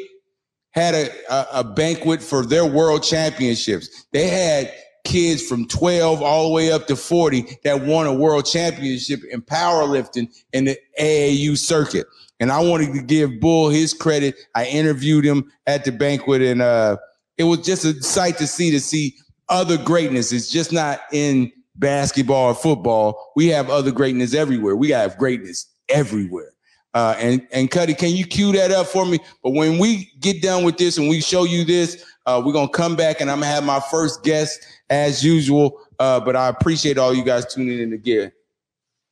had 0.73 0.95
a, 0.95 1.09
a, 1.33 1.47
a 1.61 1.65
banquet 1.65 2.23
for 2.23 2.45
their 2.45 2.67
world 2.67 3.05
championships. 3.05 4.05
They 4.13 4.29
had 4.29 4.71
kids 5.07 5.43
from 5.43 5.67
12 5.69 6.21
all 6.21 6.49
the 6.49 6.53
way 6.53 6.71
up 6.71 6.87
to 6.89 6.95
40 6.95 7.57
that 7.65 7.87
won 7.87 8.07
a 8.07 8.13
world 8.13 8.45
championship 8.45 9.21
in 9.31 9.41
powerlifting 9.41 10.29
in 10.53 10.67
the 10.67 10.79
AAU 11.01 11.57
circuit. 11.57 12.07
And 12.39 12.53
I 12.53 12.61
wanted 12.61 12.93
to 12.93 13.01
give 13.01 13.41
Bull 13.41 13.71
his 13.71 13.95
credit. 13.95 14.35
I 14.55 14.67
interviewed 14.67 15.25
him 15.25 15.51
at 15.67 15.87
the 15.87 15.91
banquet 15.91 16.43
and 16.43 16.61
uh, 16.61 16.99
it 17.39 17.45
was 17.45 17.61
just 17.61 17.87
a 17.87 17.95
sight 18.03 18.37
to 18.37 18.47
see 18.47 18.71
to 18.73 18.81
see 18.81 19.15
other 19.49 19.79
greatness. 19.79 20.33
It's 20.33 20.51
just 20.51 20.73
not 20.73 21.01
in 21.13 21.53
basketball 21.77 22.51
or 22.51 22.55
football. 22.55 23.33
We 23.37 23.47
have 23.49 23.71
other 23.71 23.93
greatness 23.93 24.35
everywhere. 24.35 24.77
We 24.77 24.91
have 24.91 25.17
greatness 25.17 25.67
everywhere. 25.89 26.53
Uh, 26.95 27.15
and 27.19 27.47
and 27.53 27.71
Cuddy, 27.71 27.95
can 27.95 28.11
you 28.11 28.25
cue 28.25 28.53
that 28.53 28.73
up 28.73 28.87
for 28.87 29.05
me? 29.05 29.19
But 29.43 29.51
when 29.51 29.79
we 29.79 30.11
get 30.21 30.43
done 30.43 30.65
with 30.65 30.79
this 30.79 30.99
and 30.99 31.09
we 31.09 31.21
show 31.21 31.45
you 31.45 31.65
this, 31.65 32.05
uh, 32.27 32.43
we're 32.45 32.53
gonna 32.53 32.69
come 32.69 32.97
back 32.97 33.21
and 33.21 33.31
I'm 33.31 33.41
gonna 33.41 33.53
have 33.53 33.65
my 33.65 33.81
first 33.91 34.23
guest 34.23 34.61
as 34.91 35.25
usual. 35.25 35.81
Uh, 35.99 36.19
but 36.19 36.35
I 36.35 36.49
appreciate 36.49 36.99
all 36.99 37.15
you 37.15 37.25
guys 37.25 37.53
tuning 37.53 37.79
in 37.79 37.93
again. 37.93 38.33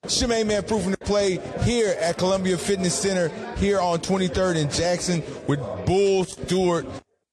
Shemaine 0.06 0.46
Man 0.46 0.62
proving 0.62 0.92
to 0.92 0.99
play 0.99 1.40
here 1.64 1.96
at 2.00 2.16
Columbia 2.16 2.56
Fitness 2.56 2.94
Center 2.96 3.28
here 3.56 3.80
on 3.80 3.99
23rd 3.99 4.56
and 4.56 4.72
Jackson 4.72 5.22
with 5.49 5.61
Bull 5.84 6.25
Stewart. 6.25 6.87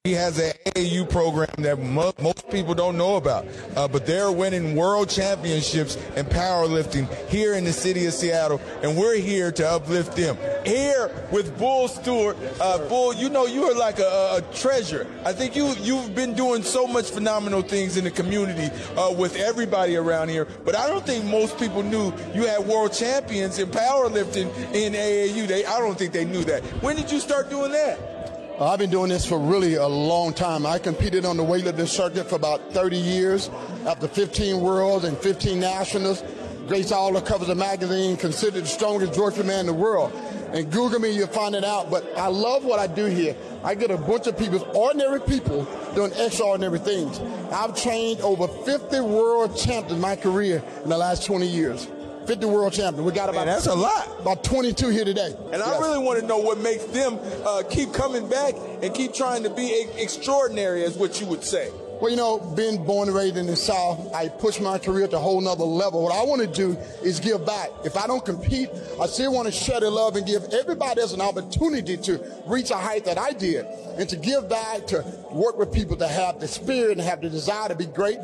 He 0.05 0.11
has 0.15 0.37
an 0.37 0.51
AAU 0.65 1.09
program 1.09 1.47
that 1.59 1.79
mo- 1.79 2.11
most 2.21 2.49
people 2.49 2.73
don't 2.73 2.97
know 2.97 3.15
about, 3.15 3.45
uh, 3.77 3.87
but 3.87 4.05
they're 4.05 4.33
winning 4.33 4.75
world 4.75 5.07
championships 5.07 5.95
in 6.17 6.25
powerlifting 6.25 7.07
here 7.29 7.53
in 7.53 7.63
the 7.63 7.71
city 7.71 8.05
of 8.05 8.13
Seattle, 8.13 8.59
and 8.81 8.97
we're 8.97 9.15
here 9.15 9.49
to 9.53 9.65
uplift 9.65 10.17
them. 10.17 10.37
Here 10.65 11.09
with 11.31 11.57
Bull 11.57 11.87
Stewart, 11.87 12.35
uh, 12.59 12.79
Bull, 12.89 13.13
you 13.13 13.29
know 13.29 13.45
you 13.45 13.63
are 13.63 13.75
like 13.75 13.99
a, 13.99 14.41
a, 14.41 14.53
treasure. 14.53 15.07
I 15.23 15.31
think 15.31 15.55
you 15.55 15.67
you've 15.79 16.13
been 16.13 16.33
doing 16.33 16.63
so 16.63 16.85
much 16.85 17.09
phenomenal 17.09 17.61
things 17.61 17.95
in 17.95 18.03
the 18.03 18.11
community 18.11 18.75
uh, 18.97 19.09
with 19.13 19.37
everybody 19.37 19.95
around 19.95 20.27
here, 20.27 20.43
but 20.65 20.75
I 20.75 20.89
don't 20.89 21.05
think 21.05 21.23
most 21.23 21.57
people 21.57 21.81
knew 21.81 22.11
you 22.35 22.45
had 22.45 22.67
world 22.67 22.91
champions 22.91 23.57
in 23.57 23.69
powerlifting 23.69 24.53
in 24.73 24.91
AAU. 24.91 25.47
They 25.47 25.65
I 25.65 25.79
don't 25.79 25.97
think 25.97 26.11
they 26.11 26.25
knew 26.25 26.43
that. 26.43 26.61
When 26.83 26.97
did 26.97 27.09
you 27.09 27.21
start 27.21 27.49
doing 27.49 27.71
that? 27.71 28.12
Uh, 28.59 28.69
I've 28.69 28.77
been 28.77 28.91
doing 28.91 29.09
this 29.09 29.25
for 29.25 29.39
really 29.39 29.75
a 29.75 29.87
long 29.87 30.31
time. 30.31 30.63
I 30.63 30.77
competed 30.77 31.25
on 31.25 31.37
the 31.37 31.43
weightlifting 31.43 31.87
circuit 31.87 32.29
for 32.29 32.35
about 32.35 32.71
30 32.71 32.97
years. 32.97 33.49
After 33.87 34.07
15 34.07 34.61
worlds 34.61 35.05
and 35.05 35.17
15 35.17 35.59
nationals, 35.59 36.23
Grace 36.67 36.91
all 36.91 37.11
the 37.11 37.19
covers 37.19 37.49
of 37.49 37.57
magazine, 37.57 38.15
considered 38.15 38.63
the 38.63 38.67
strongest 38.67 39.13
Georgia 39.13 39.43
man 39.43 39.61
in 39.61 39.65
the 39.65 39.73
world. 39.73 40.13
And 40.53 40.71
Google 40.71 40.99
me, 40.99 41.09
you'll 41.09 41.27
find 41.27 41.55
it 41.55 41.65
out. 41.65 41.89
But 41.89 42.05
I 42.15 42.27
love 42.27 42.63
what 42.63 42.79
I 42.79 42.85
do 42.85 43.05
here. 43.05 43.35
I 43.63 43.73
get 43.73 43.89
a 43.89 43.97
bunch 43.97 44.27
of 44.27 44.37
people, 44.37 44.65
ordinary 44.75 45.19
people, 45.19 45.67
doing 45.95 46.11
extraordinary 46.13 46.79
things. 46.79 47.19
I've 47.51 47.75
trained 47.75 48.21
over 48.21 48.47
50 48.47 49.01
world 49.01 49.57
champions 49.57 49.93
in 49.93 49.99
my 49.99 50.15
career 50.15 50.63
in 50.83 50.89
the 50.89 50.97
last 50.97 51.25
20 51.25 51.47
years. 51.47 51.87
50 52.27 52.45
world 52.45 52.73
champion. 52.73 53.05
We 53.05 53.11
got 53.11 53.29
about 53.29 53.45
Man, 53.45 53.55
that's 53.55 53.67
a 53.67 53.75
lot. 53.75 54.19
About 54.19 54.43
22 54.43 54.89
here 54.89 55.05
today. 55.05 55.35
And 55.51 55.59
yes. 55.59 55.67
I 55.67 55.79
really 55.79 55.99
want 55.99 56.19
to 56.19 56.25
know 56.25 56.37
what 56.37 56.59
makes 56.59 56.85
them 56.85 57.19
uh, 57.45 57.63
keep 57.69 57.93
coming 57.93 58.27
back 58.29 58.53
and 58.81 58.93
keep 58.93 59.13
trying 59.13 59.43
to 59.43 59.49
be 59.49 59.85
extraordinary, 59.97 60.83
as 60.83 60.97
what 60.97 61.19
you 61.19 61.27
would 61.27 61.43
say. 61.43 61.71
Well, 62.03 62.09
you 62.09 62.17
know, 62.17 62.37
being 62.37 62.83
born 62.83 63.07
and 63.07 63.15
raised 63.15 63.37
in 63.37 63.47
the 63.47 63.55
South, 63.55 64.13
I 64.13 64.27
pushed 64.27 64.59
my 64.59 64.77
career 64.77 65.07
to 65.07 65.15
a 65.15 65.19
whole 65.19 65.39
nother 65.39 65.63
level. 65.63 66.03
What 66.03 66.13
I 66.13 66.23
want 66.23 66.41
to 66.41 66.47
do 66.47 66.77
is 67.01 67.21
give 67.21 67.45
back. 67.45 67.69
If 67.85 67.95
I 67.95 68.07
don't 68.07 68.25
compete, 68.25 68.69
I 68.99 69.05
still 69.05 69.33
want 69.33 69.45
to 69.45 69.53
share 69.53 69.79
the 69.79 69.89
love 69.89 70.17
and 70.17 70.27
give 70.27 70.43
everybody 70.51 70.99
else 70.99 71.13
an 71.13 71.21
opportunity 71.21 71.95
to 71.95 72.19
reach 72.45 72.71
a 72.71 72.75
height 72.75 73.05
that 73.05 73.17
I 73.17 73.31
did 73.31 73.65
and 73.97 74.09
to 74.09 74.17
give 74.17 74.49
back, 74.49 74.85
to 74.87 75.05
work 75.31 75.57
with 75.57 75.71
people 75.71 75.95
to 75.95 76.07
have 76.07 76.41
the 76.41 76.47
spirit 76.47 76.91
and 76.97 77.01
have 77.01 77.21
the 77.21 77.29
desire 77.29 77.69
to 77.69 77.75
be 77.75 77.85
great. 77.85 78.17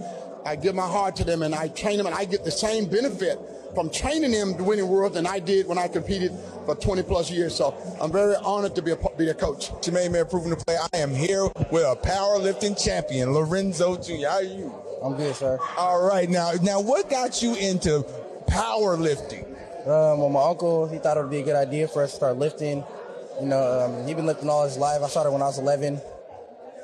I 0.50 0.56
give 0.56 0.74
my 0.74 0.88
heart 0.88 1.16
to 1.18 1.24
them 1.24 1.44
and 1.44 1.54
I 1.54 1.68
train 1.68 1.98
them 1.98 2.08
and 2.08 2.16
I 2.16 2.26
get 2.26 2.44
the 2.44 2.50
same 2.50 2.90
benefit 2.90 3.40
from 3.76 3.92
training 3.92 4.32
them 4.32 4.58
to 4.58 4.64
winning 4.64 4.88
world 4.88 5.14
than 5.14 5.28
I 5.28 5.38
did 5.38 5.68
when 5.68 5.78
I 5.78 5.88
competed 5.88 6.32
for 6.66 6.74
20 6.74 7.04
plus 7.04 7.30
years. 7.30 7.54
So 7.54 7.78
I'm 8.02 8.12
very 8.12 8.36
honored 8.38 8.74
to 8.74 8.82
be 8.82 8.90
a, 8.90 8.98
be 9.16 9.30
a 9.30 9.36
coach. 9.36 9.70
Jermaine 9.74 10.12
Man 10.12 10.26
proving 10.26 10.50
to 10.50 10.56
play. 10.56 10.76
I 10.92 10.98
am 10.98 11.14
here 11.14 11.44
with 11.70 11.84
a 11.84 11.96
powerlifting 12.02 12.84
champion, 12.84 13.32
Lorenzo 13.32 13.96
Jr. 13.96 14.28
How 14.28 14.36
are 14.38 14.42
you? 14.42 14.74
I'm 15.04 15.16
good, 15.16 15.36
sir. 15.36 15.60
All 15.78 16.04
right, 16.04 16.28
now, 16.28 16.54
now, 16.64 16.82
what 16.82 17.12
got 17.12 17.44
you 17.44 17.54
into 17.54 18.04
powerlifting? 18.48 19.46
Um, 19.82 20.18
well, 20.18 20.30
my 20.30 20.42
uncle, 20.42 20.88
he 20.88 20.98
thought 20.98 21.16
it 21.16 21.22
would 21.22 21.30
be 21.30 21.42
a 21.42 21.44
good 21.44 21.56
idea 21.56 21.88
for 21.88 22.02
us 22.02 22.10
to 22.10 22.16
start 22.16 22.38
lifting. 22.38 22.84
You 23.40 23.46
know, 23.46 23.86
um, 23.86 24.08
he's 24.08 24.16
been 24.16 24.26
lifting 24.26 24.50
all 24.50 24.66
his 24.66 24.78
life. 24.78 25.04
I 25.04 25.10
started 25.10 25.30
when 25.32 25.44
I 25.44 25.46
was 25.46 25.60
11. 25.60 26.02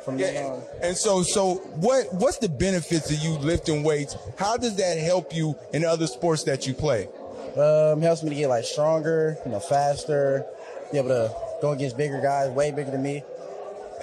From 0.05 0.19
Yeah, 0.19 0.31
then 0.31 0.45
on. 0.51 0.63
and 0.83 0.95
so, 0.95 1.24
so 1.24 1.55
what? 1.55 2.13
What's 2.13 2.38
the 2.38 2.47
benefits 2.50 3.12
of 3.12 3.17
you 3.19 3.31
lifting 3.39 3.83
weights? 3.83 4.15
How 4.38 4.55
does 4.55 4.75
that 4.77 5.00
help 5.00 5.35
you 5.35 5.55
in 5.74 5.83
other 5.83 6.05
sports 6.07 6.43
that 6.43 6.67
you 6.67 6.74
play? 6.75 7.09
Um, 7.57 8.01
helps 8.01 8.21
me 8.21 8.29
to 8.29 8.35
get 8.35 8.47
like 8.50 8.65
stronger, 8.65 9.38
you 9.45 9.51
know, 9.51 9.59
faster, 9.59 10.45
be 10.91 11.00
able 11.00 11.09
to 11.09 11.33
go 11.62 11.71
against 11.71 11.97
bigger 11.97 12.21
guys, 12.21 12.50
way 12.51 12.69
bigger 12.71 12.91
than 12.91 13.01
me. 13.01 13.24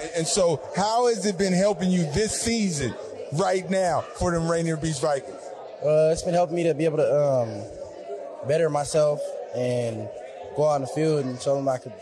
And, 0.01 0.11
and 0.17 0.27
so, 0.27 0.61
how 0.75 1.07
has 1.07 1.25
it 1.25 1.37
been 1.37 1.53
helping 1.53 1.89
you 1.89 1.99
this 2.13 2.41
season, 2.41 2.93
right 3.33 3.69
now, 3.69 4.01
for 4.01 4.31
them 4.31 4.49
Rainier 4.51 4.75
Beach 4.75 4.99
Vikings? 4.99 5.37
Uh, 5.85 6.09
it's 6.11 6.23
been 6.23 6.33
helping 6.33 6.55
me 6.55 6.63
to 6.63 6.73
be 6.73 6.85
able 6.85 6.97
to 6.97 7.15
um, 7.15 8.47
better 8.47 8.69
myself 8.69 9.21
and 9.55 10.09
go 10.55 10.63
out 10.67 10.75
on 10.75 10.81
the 10.81 10.87
field 10.87 11.23
and 11.25 11.39
show 11.41 11.55
them 11.55 11.67
I 11.69 11.77
could 11.77 11.93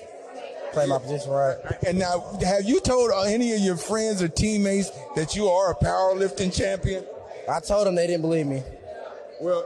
play 0.72 0.88
my 0.88 0.98
position 0.98 1.32
right. 1.32 1.58
And 1.88 2.00
now, 2.00 2.38
have 2.44 2.64
you 2.66 2.80
told 2.80 3.12
any 3.28 3.54
of 3.54 3.60
your 3.60 3.78
friends 3.78 4.22
or 4.22 4.28
teammates 4.28 4.92
that 5.16 5.36
you 5.36 5.48
are 5.48 5.72
a 5.72 5.76
powerlifting 5.76 6.56
champion? 6.56 7.06
I 7.50 7.60
told 7.60 7.88
them 7.88 7.96
they 7.96 8.08
didn't 8.08 8.22
believe 8.22 8.48
me. 8.48 8.64
Well, 9.40 9.66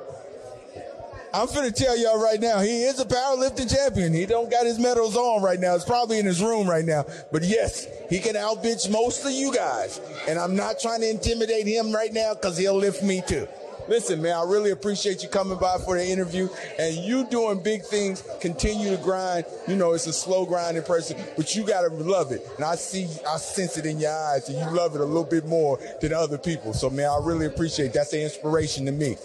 I'm 1.34 1.48
finna 1.48 1.76
tell 1.76 1.98
y'all 1.98 2.24
right 2.24 2.40
now, 2.40 2.62
he 2.62 2.84
is 2.84 2.98
a 3.02 3.06
powerlifting 3.06 3.70
champion. 3.70 4.14
He 4.14 4.26
don't 4.26 4.50
got 4.50 4.66
his 4.66 4.80
medals 4.80 5.18
on 5.18 5.44
right 5.44 5.60
now. 5.60 5.76
It's 5.76 5.84
probably 5.84 6.18
in 6.18 6.26
his 6.26 6.42
room 6.42 6.66
right 6.70 6.86
now. 6.86 7.06
But 7.32 7.44
yes, 7.44 7.88
he 8.10 8.20
can 8.20 8.38
outbitch 8.38 8.90
most 8.90 9.26
of 9.26 9.32
you 9.32 9.54
guys. 9.54 10.00
And 10.30 10.40
I'm 10.40 10.56
not 10.56 10.80
trying 10.80 11.02
to 11.02 11.10
intimidate 11.10 11.68
him 11.68 11.92
right 11.92 12.14
now 12.14 12.36
because 12.36 12.58
he'll 12.58 12.78
lift 12.78 13.04
me 13.04 13.22
too. 13.28 13.50
Listen, 13.88 14.22
man, 14.22 14.36
I 14.36 14.44
really 14.44 14.72
appreciate 14.72 15.22
you 15.22 15.30
coming 15.30 15.60
by 15.60 15.78
for 15.78 15.96
the 15.96 16.06
interview 16.06 16.50
and 16.80 16.96
you 16.96 17.26
doing 17.28 17.62
big 17.62 17.84
things. 17.84 18.24
Continue 18.42 18.96
to 18.96 19.02
grind. 19.02 19.46
You 19.68 19.76
know, 19.76 19.94
it's 19.94 20.08
a 20.08 20.14
slow 20.14 20.46
grind 20.46 20.78
in 20.78 20.84
person, 20.84 21.18
but 21.38 21.56
you 21.56 21.66
gotta 21.66 21.90
love 21.90 22.32
it. 22.32 22.48
And 22.56 22.66
I 22.66 22.76
see, 22.76 23.08
I 23.28 23.38
sense 23.38 23.78
it 23.78 23.86
in 23.86 24.00
your 24.00 24.12
eyes 24.12 24.50
and 24.50 24.58
you 24.58 24.76
love 24.76 24.96
it 24.96 25.02
a 25.02 25.06
little 25.06 25.24
bit 25.24 25.46
more 25.46 25.80
than 26.02 26.14
other 26.14 26.38
people. 26.38 26.74
So 26.74 26.90
man, 26.90 27.10
I 27.10 27.20
really 27.22 27.46
appreciate 27.46 27.94
that's 27.94 28.14
an 28.14 28.22
inspiration 28.22 28.86
to 28.86 28.92
me. 28.92 29.18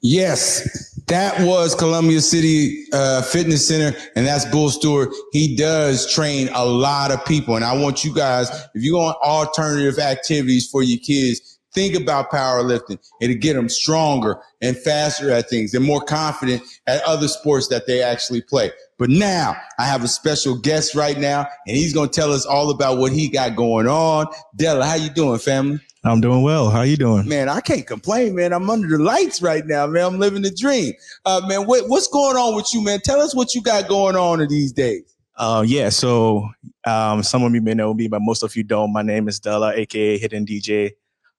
Yes, 0.00 1.00
that 1.06 1.40
was 1.40 1.74
Columbia 1.74 2.20
City 2.20 2.84
uh, 2.92 3.22
Fitness 3.22 3.66
Center, 3.66 3.96
and 4.16 4.26
that's 4.26 4.44
Bull 4.44 4.68
Stewart. 4.68 5.08
He 5.32 5.56
does 5.56 6.12
train 6.12 6.50
a 6.52 6.64
lot 6.64 7.10
of 7.10 7.24
people, 7.24 7.56
and 7.56 7.64
I 7.64 7.76
want 7.76 8.04
you 8.04 8.14
guys, 8.14 8.50
if 8.74 8.82
you 8.82 8.96
want 8.96 9.16
alternative 9.22 9.98
activities 9.98 10.68
for 10.70 10.82
your 10.82 10.98
kids, 10.98 11.53
think 11.74 11.94
about 11.94 12.30
powerlifting. 12.30 12.98
It'll 13.20 13.36
get 13.36 13.54
them 13.54 13.68
stronger 13.68 14.40
and 14.62 14.76
faster 14.76 15.30
at 15.30 15.50
things 15.50 15.74
and 15.74 15.84
more 15.84 16.00
confident 16.00 16.62
at 16.86 17.02
other 17.02 17.28
sports 17.28 17.68
that 17.68 17.86
they 17.86 18.02
actually 18.02 18.40
play. 18.40 18.70
But 18.98 19.10
now 19.10 19.56
I 19.78 19.84
have 19.84 20.04
a 20.04 20.08
special 20.08 20.56
guest 20.56 20.94
right 20.94 21.18
now, 21.18 21.46
and 21.66 21.76
he's 21.76 21.92
going 21.92 22.08
to 22.08 22.20
tell 22.20 22.32
us 22.32 22.46
all 22.46 22.70
about 22.70 22.98
what 22.98 23.12
he 23.12 23.28
got 23.28 23.56
going 23.56 23.88
on. 23.88 24.26
Della, 24.56 24.86
how 24.86 24.94
you 24.94 25.10
doing, 25.10 25.38
family? 25.38 25.80
I'm 26.04 26.20
doing 26.20 26.42
well. 26.42 26.68
How 26.68 26.82
you 26.82 26.98
doing? 26.98 27.26
Man, 27.26 27.48
I 27.48 27.60
can't 27.60 27.86
complain, 27.86 28.34
man. 28.34 28.52
I'm 28.52 28.68
under 28.68 28.88
the 28.88 29.02
lights 29.02 29.40
right 29.40 29.64
now, 29.66 29.86
man. 29.86 30.04
I'm 30.04 30.18
living 30.18 30.42
the 30.42 30.50
dream. 30.50 30.92
Uh, 31.24 31.40
man, 31.46 31.66
what, 31.66 31.88
what's 31.88 32.08
going 32.08 32.36
on 32.36 32.54
with 32.54 32.72
you, 32.74 32.84
man? 32.84 33.00
Tell 33.00 33.20
us 33.20 33.34
what 33.34 33.54
you 33.54 33.62
got 33.62 33.88
going 33.88 34.14
on 34.14 34.42
in 34.42 34.48
these 34.48 34.70
days. 34.70 35.14
Uh, 35.36 35.64
yeah. 35.66 35.88
So 35.88 36.50
um, 36.86 37.22
some 37.22 37.42
of 37.42 37.54
you 37.54 37.62
may 37.62 37.74
know 37.74 37.94
me, 37.94 38.06
but 38.08 38.20
most 38.20 38.42
of 38.42 38.54
you 38.54 38.62
don't. 38.62 38.92
My 38.92 39.02
name 39.02 39.28
is 39.28 39.40
Della, 39.40 39.72
aka 39.74 40.18
Hidden 40.18 40.46
DJ. 40.46 40.92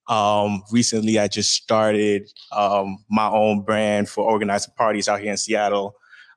Um, 0.07 0.63
recently, 0.71 1.17
I 1.19 1.27
just 1.27 1.51
started 1.51 2.31
um, 2.51 3.03
my 3.09 3.27
own 3.27 3.61
brand 3.61 4.09
for 4.09 4.29
organizing 4.29 4.73
parties 4.77 5.07
out 5.07 5.19
here 5.19 5.31
in 5.31 5.37
Seattle. 5.37 5.95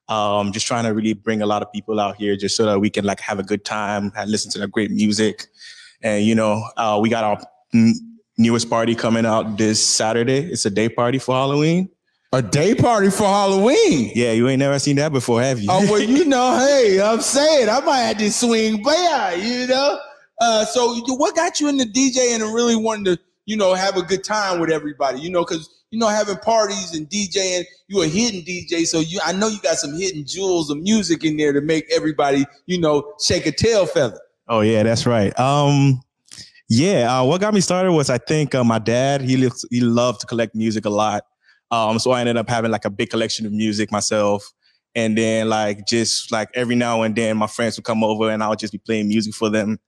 Um, 0.09 0.53
just 0.53 0.67
trying 0.67 0.85
to 0.85 0.91
really 0.95 1.13
bring 1.13 1.43
a 1.43 1.47
lot 1.47 1.63
of 1.63 1.71
people 1.71 2.01
out 2.01 2.17
here, 2.17 2.35
just 2.37 2.57
so 2.57 2.65
that 2.65 2.81
we 2.81 2.89
can 2.89 3.05
like 3.05 3.21
have 3.21 3.39
a 3.39 3.43
good 3.43 3.65
time 3.65 4.11
and 4.17 4.31
listen 4.31 4.51
to 4.53 4.59
the 4.59 4.67
great 4.67 4.91
music. 4.91 5.47
And 6.03 6.25
you 6.25 6.35
know, 6.35 6.65
uh, 6.77 6.99
we 7.01 7.11
got 7.11 7.25
our 7.25 7.41
mm, 7.75 7.93
newest 8.39 8.71
party 8.71 8.95
coming 8.95 9.27
out 9.27 9.59
this 9.59 9.85
Saturday. 9.85 10.51
It's 10.51 10.65
a 10.65 10.71
day 10.71 10.89
party 10.89 11.19
for 11.19 11.35
Halloween. 11.35 11.91
A 12.33 12.43
day 12.43 12.75
party 12.75 13.11
for 13.11 13.25
Halloween. 13.25 14.13
Yeah, 14.15 14.33
you 14.33 14.49
ain't 14.49 14.59
never 14.59 14.79
seen 14.79 14.97
that 14.97 15.13
before, 15.13 15.41
have 15.41 15.61
you? 15.61 15.69
Oh, 15.71 15.91
well, 15.91 16.01
you 16.01 16.25
know, 16.27 16.59
hey, 16.59 17.01
I'm 17.01 17.23
saying 17.23 17.71
I 17.71 17.81
might 17.81 18.01
have 18.01 18.19
to 18.19 18.31
swing 18.31 18.83
by, 18.83 19.39
you 19.41 19.67
know? 19.67 19.99
Uh, 20.39 20.65
so 20.67 20.95
what 21.15 21.35
got 21.35 21.59
you 21.59 21.69
into 21.69 21.85
DJ 21.85 22.35
and 22.35 22.43
really 22.55 22.77
wanting 22.77 23.07
to, 23.07 23.19
you 23.49 23.57
know, 23.57 23.73
have 23.73 23.97
a 23.97 24.03
good 24.03 24.23
time 24.23 24.61
with 24.61 24.71
everybody, 24.71 25.21
you 25.21 25.31
know, 25.31 25.43
cause, 25.43 25.71
you 25.91 25.99
know, 25.99 26.09
having 26.09 26.37
parties 26.37 26.95
and 26.95 27.09
DJing, 27.09 27.65
you 27.89 28.03
a 28.03 28.07
hidden 28.07 28.43
DJ. 28.43 28.87
So 28.87 29.01
you, 29.01 29.19
I 29.25 29.33
know 29.33 29.49
you 29.49 29.59
got 29.61 29.79
some 29.79 29.95
hidden 29.95 30.27
jewels 30.27 30.69
of 30.69 30.77
music 30.77 31.25
in 31.25 31.39
there 31.39 31.55
to 31.55 31.63
make 31.63 31.87
everybody, 31.91 32.45
you 32.67 32.79
know, 32.79 33.15
shake 33.25 33.47
a 33.47 33.51
tail 33.51 33.87
feather. 33.87 34.21
Oh 34.49 34.61
yeah, 34.61 34.83
that's 34.83 35.07
right. 35.07 35.37
Um, 35.41 36.03
yeah, 36.69 37.21
uh, 37.21 37.25
what 37.25 37.41
got 37.41 37.55
me 37.55 37.63
started 37.63 37.91
was 37.93 38.11
I 38.11 38.19
think 38.19 38.55
uh, 38.55 38.63
my 38.65 38.79
dad 38.79 39.23
he 39.23 39.39
looks, 39.39 39.65
he 39.71 39.81
loved 39.81 40.21
to 40.21 40.27
collect 40.27 40.55
music 40.55 40.85
a 40.85 40.91
lot. 40.91 41.25
Um, 41.71 41.99
so 41.99 42.11
I 42.11 42.21
ended 42.21 42.37
up 42.37 42.51
having 42.51 42.71
like 42.71 42.85
a 42.85 42.91
big 42.91 43.09
collection 43.09 43.47
of 43.47 43.53
music 43.53 43.91
myself, 43.91 44.53
and 44.95 45.17
then 45.17 45.49
like 45.49 45.87
just 45.87 46.31
like 46.31 46.51
every 46.53 46.75
now 46.75 47.01
and 47.01 47.17
then 47.17 47.39
my 47.39 47.47
friends 47.47 47.79
would 47.79 47.85
come 47.87 48.05
over 48.05 48.29
and 48.29 48.43
I 48.43 48.49
would 48.49 48.59
just 48.59 48.75
be 48.75 48.79
playing 48.79 49.09
music 49.09 49.35
for 49.35 49.49
them. 49.49 49.79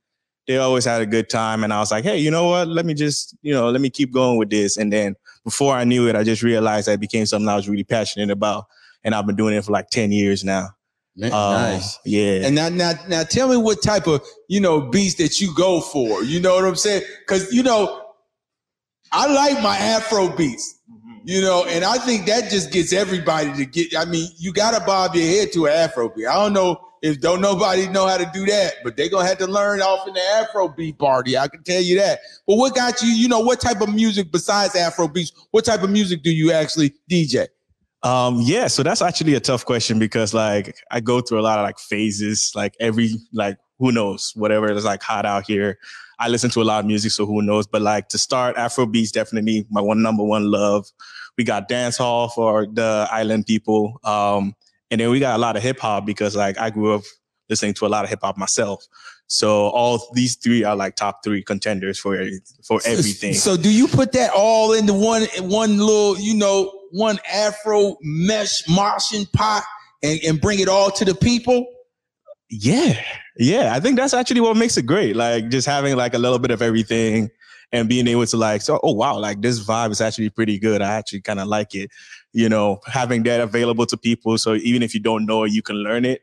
They 0.50 0.56
always 0.56 0.84
had 0.84 1.00
a 1.00 1.06
good 1.06 1.30
time, 1.30 1.62
and 1.62 1.72
I 1.72 1.78
was 1.78 1.92
like, 1.92 2.02
hey, 2.02 2.18
you 2.18 2.28
know 2.28 2.48
what? 2.48 2.66
Let 2.66 2.84
me 2.84 2.92
just 2.92 3.36
you 3.40 3.54
know 3.54 3.70
let 3.70 3.80
me 3.80 3.88
keep 3.88 4.12
going 4.12 4.36
with 4.36 4.50
this. 4.50 4.76
And 4.76 4.92
then 4.92 5.14
before 5.44 5.76
I 5.76 5.84
knew 5.84 6.08
it, 6.08 6.16
I 6.16 6.24
just 6.24 6.42
realized 6.42 6.88
that 6.88 6.94
it 6.94 7.00
became 7.00 7.24
something 7.24 7.48
I 7.48 7.54
was 7.54 7.68
really 7.68 7.84
passionate 7.84 8.30
about, 8.30 8.64
and 9.04 9.14
I've 9.14 9.26
been 9.26 9.36
doing 9.36 9.54
it 9.54 9.64
for 9.64 9.70
like 9.70 9.90
ten 9.90 10.10
years 10.10 10.42
now. 10.42 10.70
Um, 11.22 11.80
Yeah. 12.04 12.46
And 12.46 12.56
now, 12.56 12.68
now, 12.68 12.94
now, 13.06 13.22
tell 13.22 13.48
me 13.48 13.58
what 13.58 13.80
type 13.80 14.08
of 14.08 14.26
you 14.48 14.58
know 14.58 14.80
beats 14.80 15.14
that 15.18 15.40
you 15.40 15.54
go 15.54 15.80
for. 15.80 16.24
You 16.24 16.40
know 16.40 16.56
what 16.56 16.64
I'm 16.64 16.74
saying? 16.74 17.04
Because 17.20 17.52
you 17.52 17.62
know, 17.62 18.06
I 19.12 19.32
like 19.32 19.62
my 19.62 19.76
Afro 19.76 20.36
beats. 20.36 20.80
You 21.22 21.42
know, 21.42 21.64
and 21.64 21.84
I 21.84 21.98
think 21.98 22.26
that 22.26 22.50
just 22.50 22.72
gets 22.72 22.92
everybody 22.92 23.52
to 23.52 23.66
get. 23.66 23.96
I 23.96 24.04
mean, 24.04 24.28
you 24.36 24.52
gotta 24.52 24.84
bob 24.84 25.14
your 25.14 25.26
head 25.26 25.52
to 25.52 25.66
an 25.66 25.74
Afro 25.74 26.08
beat. 26.08 26.26
I 26.26 26.34
don't 26.34 26.54
know 26.54 26.89
if 27.02 27.20
don't 27.20 27.40
nobody 27.40 27.88
know 27.88 28.06
how 28.06 28.18
to 28.18 28.30
do 28.32 28.44
that, 28.46 28.74
but 28.84 28.96
they 28.96 29.08
gonna 29.08 29.26
have 29.26 29.38
to 29.38 29.46
learn 29.46 29.80
off 29.80 30.06
in 30.06 30.14
the 30.14 30.20
Afro 30.20 30.68
beat 30.68 30.98
party. 30.98 31.36
I 31.36 31.48
can 31.48 31.62
tell 31.62 31.80
you 31.80 31.98
that. 31.98 32.20
But 32.46 32.56
what 32.56 32.74
got 32.74 33.00
you? 33.02 33.08
You 33.08 33.28
know, 33.28 33.40
what 33.40 33.60
type 33.60 33.80
of 33.80 33.94
music 33.94 34.30
besides 34.30 34.76
Afro 34.76 35.08
beats? 35.08 35.32
What 35.50 35.64
type 35.64 35.82
of 35.82 35.90
music 35.90 36.22
do 36.22 36.30
you 36.30 36.52
actually 36.52 36.94
DJ? 37.10 37.48
Um, 38.02 38.40
yeah, 38.40 38.66
so 38.66 38.82
that's 38.82 39.02
actually 39.02 39.34
a 39.34 39.40
tough 39.40 39.64
question 39.64 39.98
because 39.98 40.32
like 40.32 40.76
I 40.90 41.00
go 41.00 41.20
through 41.20 41.40
a 41.40 41.42
lot 41.42 41.58
of 41.58 41.64
like 41.64 41.78
phases, 41.78 42.52
like 42.54 42.74
every 42.80 43.14
like 43.32 43.58
who 43.78 43.92
knows, 43.92 44.32
whatever 44.34 44.70
is 44.70 44.84
like 44.84 45.02
hot 45.02 45.24
out 45.24 45.46
here. 45.46 45.78
I 46.18 46.28
listen 46.28 46.50
to 46.50 46.62
a 46.62 46.64
lot 46.64 46.80
of 46.80 46.86
music, 46.86 47.12
so 47.12 47.24
who 47.24 47.40
knows? 47.40 47.66
But 47.66 47.80
like 47.80 48.08
to 48.10 48.18
start, 48.18 48.58
Afro 48.58 48.84
beats 48.84 49.10
definitely 49.10 49.66
my 49.70 49.80
one 49.80 50.02
number 50.02 50.22
one 50.22 50.50
love. 50.50 50.86
We 51.38 51.44
got 51.44 51.68
dance 51.68 51.96
hall 51.96 52.28
for 52.28 52.66
the 52.66 53.08
island 53.10 53.46
people. 53.46 53.98
Um, 54.04 54.54
and 54.90 55.00
then 55.00 55.10
we 55.10 55.20
got 55.20 55.36
a 55.36 55.38
lot 55.38 55.56
of 55.56 55.62
hip 55.62 55.78
hop 55.78 56.04
because 56.04 56.34
like 56.34 56.58
I 56.58 56.70
grew 56.70 56.94
up 56.94 57.02
listening 57.48 57.74
to 57.74 57.86
a 57.86 57.88
lot 57.88 58.04
of 58.04 58.10
hip 58.10 58.20
hop 58.22 58.36
myself. 58.36 58.86
So 59.26 59.68
all 59.68 60.08
these 60.14 60.36
three 60.36 60.64
are 60.64 60.74
like 60.74 60.96
top 60.96 61.22
three 61.22 61.42
contenders 61.42 61.98
for 61.98 62.20
for 62.64 62.80
everything. 62.84 63.34
So 63.34 63.56
do 63.56 63.70
you 63.70 63.86
put 63.86 64.12
that 64.12 64.32
all 64.34 64.72
into 64.72 64.92
one 64.92 65.22
one 65.42 65.78
little, 65.78 66.18
you 66.18 66.34
know, 66.34 66.72
one 66.90 67.18
Afro 67.32 67.96
mesh 68.02 68.68
Martian 68.68 69.26
pot 69.32 69.62
and, 70.02 70.18
and 70.26 70.40
bring 70.40 70.58
it 70.58 70.68
all 70.68 70.90
to 70.90 71.04
the 71.04 71.14
people? 71.14 71.64
Yeah. 72.50 73.00
Yeah. 73.36 73.72
I 73.72 73.78
think 73.78 73.96
that's 73.96 74.14
actually 74.14 74.40
what 74.40 74.56
makes 74.56 74.76
it 74.76 74.82
great. 74.82 75.14
Like 75.14 75.48
just 75.48 75.66
having 75.66 75.96
like 75.96 76.14
a 76.14 76.18
little 76.18 76.40
bit 76.40 76.50
of 76.50 76.60
everything 76.62 77.30
and 77.72 77.88
being 77.88 78.08
able 78.08 78.26
to 78.26 78.36
like, 78.36 78.62
so, 78.62 78.80
oh, 78.82 78.92
wow, 78.92 79.18
like 79.18 79.40
this 79.42 79.64
vibe 79.64 79.90
is 79.90 80.00
actually 80.00 80.30
pretty 80.30 80.58
good. 80.58 80.82
I 80.82 80.92
actually 80.94 81.20
kind 81.20 81.40
of 81.40 81.48
like 81.48 81.74
it. 81.74 81.90
You 82.32 82.48
know, 82.48 82.80
having 82.86 83.22
that 83.24 83.40
available 83.40 83.86
to 83.86 83.96
people. 83.96 84.38
So 84.38 84.54
even 84.54 84.82
if 84.82 84.94
you 84.94 85.00
don't 85.00 85.26
know 85.26 85.44
it, 85.44 85.52
you 85.52 85.62
can 85.62 85.76
learn 85.76 86.04
it. 86.04 86.22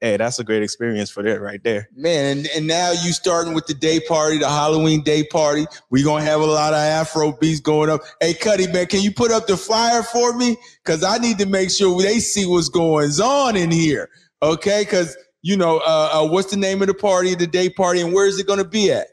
hey, 0.00 0.16
that's 0.16 0.38
a 0.38 0.44
great 0.44 0.62
experience 0.62 1.10
for 1.10 1.22
that 1.24 1.40
right 1.40 1.62
there. 1.64 1.88
Man, 1.94 2.38
and, 2.38 2.48
and 2.54 2.66
now 2.66 2.92
you 2.92 3.12
starting 3.12 3.54
with 3.54 3.66
the 3.66 3.74
day 3.74 4.00
party, 4.00 4.38
the 4.38 4.48
Halloween 4.48 5.02
day 5.02 5.24
party. 5.24 5.66
we 5.90 6.02
gonna 6.02 6.24
have 6.24 6.40
a 6.40 6.46
lot 6.46 6.72
of 6.72 6.78
Afro 6.78 7.32
beats 7.32 7.60
going 7.60 7.90
up. 7.90 8.00
Hey, 8.20 8.34
Cuddy, 8.34 8.66
man, 8.68 8.86
can 8.86 9.00
you 9.00 9.12
put 9.12 9.30
up 9.30 9.46
the 9.46 9.56
flyer 9.56 10.02
for 10.02 10.32
me? 10.34 10.56
Cause 10.84 11.02
I 11.02 11.18
need 11.18 11.38
to 11.38 11.46
make 11.46 11.70
sure 11.70 12.00
they 12.00 12.20
see 12.20 12.46
what's 12.46 12.68
going 12.68 13.10
on 13.20 13.56
in 13.56 13.70
here. 13.70 14.08
Okay, 14.42 14.84
cause 14.84 15.16
you 15.42 15.56
know, 15.56 15.78
uh, 15.78 16.10
uh, 16.12 16.28
what's 16.28 16.50
the 16.50 16.56
name 16.56 16.82
of 16.82 16.88
the 16.88 16.94
party, 16.94 17.34
the 17.34 17.46
day 17.46 17.68
party, 17.70 18.00
and 18.00 18.12
where 18.12 18.26
is 18.26 18.38
it 18.38 18.46
gonna 18.46 18.64
be 18.64 18.92
at? 18.92 19.08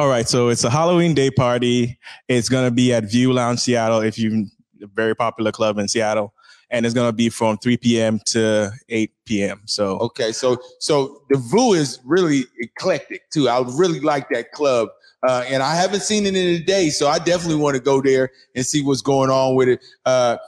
All 0.00 0.08
right, 0.08 0.26
so 0.26 0.48
it's 0.48 0.64
a 0.64 0.70
Halloween 0.70 1.12
day 1.12 1.30
party. 1.30 1.98
It's 2.26 2.48
gonna 2.48 2.70
be 2.70 2.90
at 2.94 3.04
View 3.04 3.34
Lounge 3.34 3.60
Seattle. 3.60 4.00
If 4.00 4.18
you 4.18 4.46
a 4.82 4.86
very 4.86 5.14
popular 5.14 5.52
club 5.52 5.76
in 5.76 5.88
Seattle 5.88 6.32
and 6.70 6.86
it's 6.86 6.94
gonna 6.94 7.12
be 7.12 7.28
from 7.28 7.58
3 7.58 7.76
p.m. 7.76 8.18
to 8.28 8.72
8 8.88 9.12
p.m. 9.26 9.60
So 9.66 9.98
okay, 9.98 10.32
so 10.32 10.56
so 10.78 11.20
the 11.28 11.36
VU 11.36 11.74
is 11.74 12.00
really 12.02 12.44
eclectic 12.60 13.28
too. 13.28 13.50
I 13.50 13.62
really 13.74 14.00
like 14.00 14.30
that 14.30 14.52
club. 14.52 14.88
Uh, 15.22 15.44
and 15.46 15.62
I 15.62 15.74
haven't 15.74 16.00
seen 16.00 16.24
it 16.24 16.34
in 16.34 16.62
a 16.62 16.64
day, 16.64 16.88
so 16.88 17.06
I 17.06 17.18
definitely 17.18 17.60
want 17.60 17.76
to 17.76 17.82
go 17.82 18.00
there 18.00 18.30
and 18.56 18.64
see 18.64 18.80
what's 18.80 19.02
going 19.02 19.28
on 19.28 19.54
with 19.54 19.68
it. 19.68 19.84
Uh, 20.06 20.38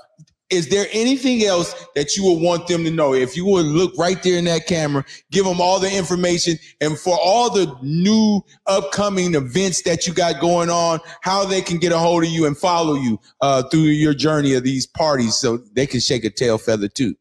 is 0.53 0.69
there 0.69 0.87
anything 0.93 1.43
else 1.45 1.75
that 1.95 2.17
you 2.17 2.25
would 2.25 2.43
want 2.43 2.67
them 2.67 2.85
to 2.85 2.91
know? 2.91 3.15
If 3.15 3.37
you 3.37 3.47
would 3.47 3.65
look 3.65 3.97
right 3.97 4.23
there 4.23 4.39
in 4.39 4.45
that 4.45 4.67
camera, 4.67 5.05
give 5.31 5.47
them 5.47 5.61
all 5.61 5.81
the 5.81 5.91
information 5.91 6.59
and 6.81 6.99
for 6.99 7.19
all 7.19 7.49
the 7.51 7.75
new 7.83 8.43
upcoming 8.67 9.35
events 9.35 9.83
that 9.83 10.07
you 10.07 10.13
got 10.13 10.41
going 10.41 10.69
on, 10.69 11.01
how 11.23 11.47
they 11.47 11.63
can 11.63 11.79
get 11.79 11.91
a 11.91 11.99
hold 11.99 12.25
of 12.25 12.29
you 12.29 12.47
and 12.47 12.57
follow 12.57 12.95
you 12.95 13.19
uh, 13.41 13.63
through 13.65 13.81
your 13.81 14.13
journey 14.13 14.53
of 14.53 14.63
these 14.63 14.87
parties 14.87 15.37
so 15.37 15.57
they 15.73 15.87
can 15.87 16.01
shake 16.01 16.25
a 16.25 16.31
tail 16.31 16.59
feather 16.59 16.89
too. 16.89 17.17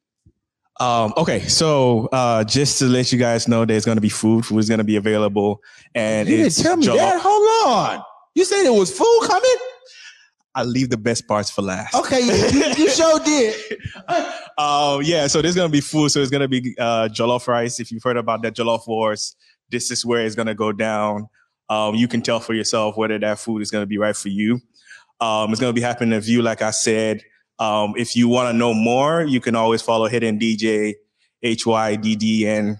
Um, 0.81 1.13
okay, 1.15 1.41
so 1.47 2.09
uh, 2.11 2.43
just 2.43 2.79
to 2.79 2.85
let 2.85 3.11
you 3.11 3.19
guys 3.19 3.47
know, 3.47 3.65
there's 3.65 3.85
going 3.85 3.97
to 3.97 4.01
be 4.01 4.09
food. 4.09 4.45
Food 4.45 4.57
is 4.57 4.67
going 4.67 4.79
to 4.79 4.83
be 4.83 4.95
available, 4.95 5.61
and 5.93 6.27
you 6.27 6.37
didn't 6.37 6.55
tell 6.55 6.75
me 6.75 6.87
that. 6.87 7.21
Hold 7.21 7.67
on, 7.71 8.03
you 8.33 8.43
said 8.45 8.65
it 8.65 8.73
was 8.73 8.91
food 8.91 9.27
coming. 9.27 9.70
I 10.53 10.63
leave 10.63 10.89
the 10.89 10.97
best 10.97 11.27
parts 11.27 11.49
for 11.49 11.61
last. 11.61 11.95
Okay, 11.95 12.19
you, 12.21 12.73
you 12.77 12.89
sure 12.89 13.19
did. 13.19 13.77
uh, 14.57 14.99
yeah, 15.03 15.27
so 15.27 15.41
there's 15.41 15.55
gonna 15.55 15.69
be 15.69 15.81
food. 15.81 16.09
So 16.09 16.19
it's 16.19 16.31
gonna 16.31 16.47
be 16.47 16.75
uh, 16.77 17.07
jollof 17.11 17.47
rice. 17.47 17.79
If 17.79 17.91
you've 17.91 18.03
heard 18.03 18.17
about 18.17 18.41
that 18.43 18.55
jollof 18.55 18.87
wars, 18.87 19.35
this 19.69 19.91
is 19.91 20.05
where 20.05 20.25
it's 20.25 20.35
gonna 20.35 20.55
go 20.55 20.71
down. 20.71 21.27
Um, 21.69 21.95
you 21.95 22.07
can 22.07 22.21
tell 22.21 22.41
for 22.41 22.53
yourself 22.53 22.97
whether 22.97 23.17
that 23.19 23.39
food 23.39 23.61
is 23.61 23.71
gonna 23.71 23.85
be 23.85 23.97
right 23.97 24.15
for 24.15 24.27
you. 24.27 24.59
Um, 25.21 25.51
it's 25.51 25.61
gonna 25.61 25.73
be 25.73 25.81
happening 25.81 26.13
in 26.13 26.21
View, 26.21 26.41
like 26.41 26.61
I 26.61 26.71
said. 26.71 27.23
Um, 27.59 27.93
if 27.95 28.15
you 28.15 28.27
want 28.27 28.51
to 28.51 28.57
know 28.57 28.73
more, 28.73 29.21
you 29.21 29.39
can 29.39 29.55
always 29.55 29.81
follow 29.81 30.07
Hidden 30.07 30.39
DJ, 30.39 30.95
H 31.43 31.65
Y 31.65 31.95
D 31.95 32.15
D 32.15 32.47
N 32.47 32.79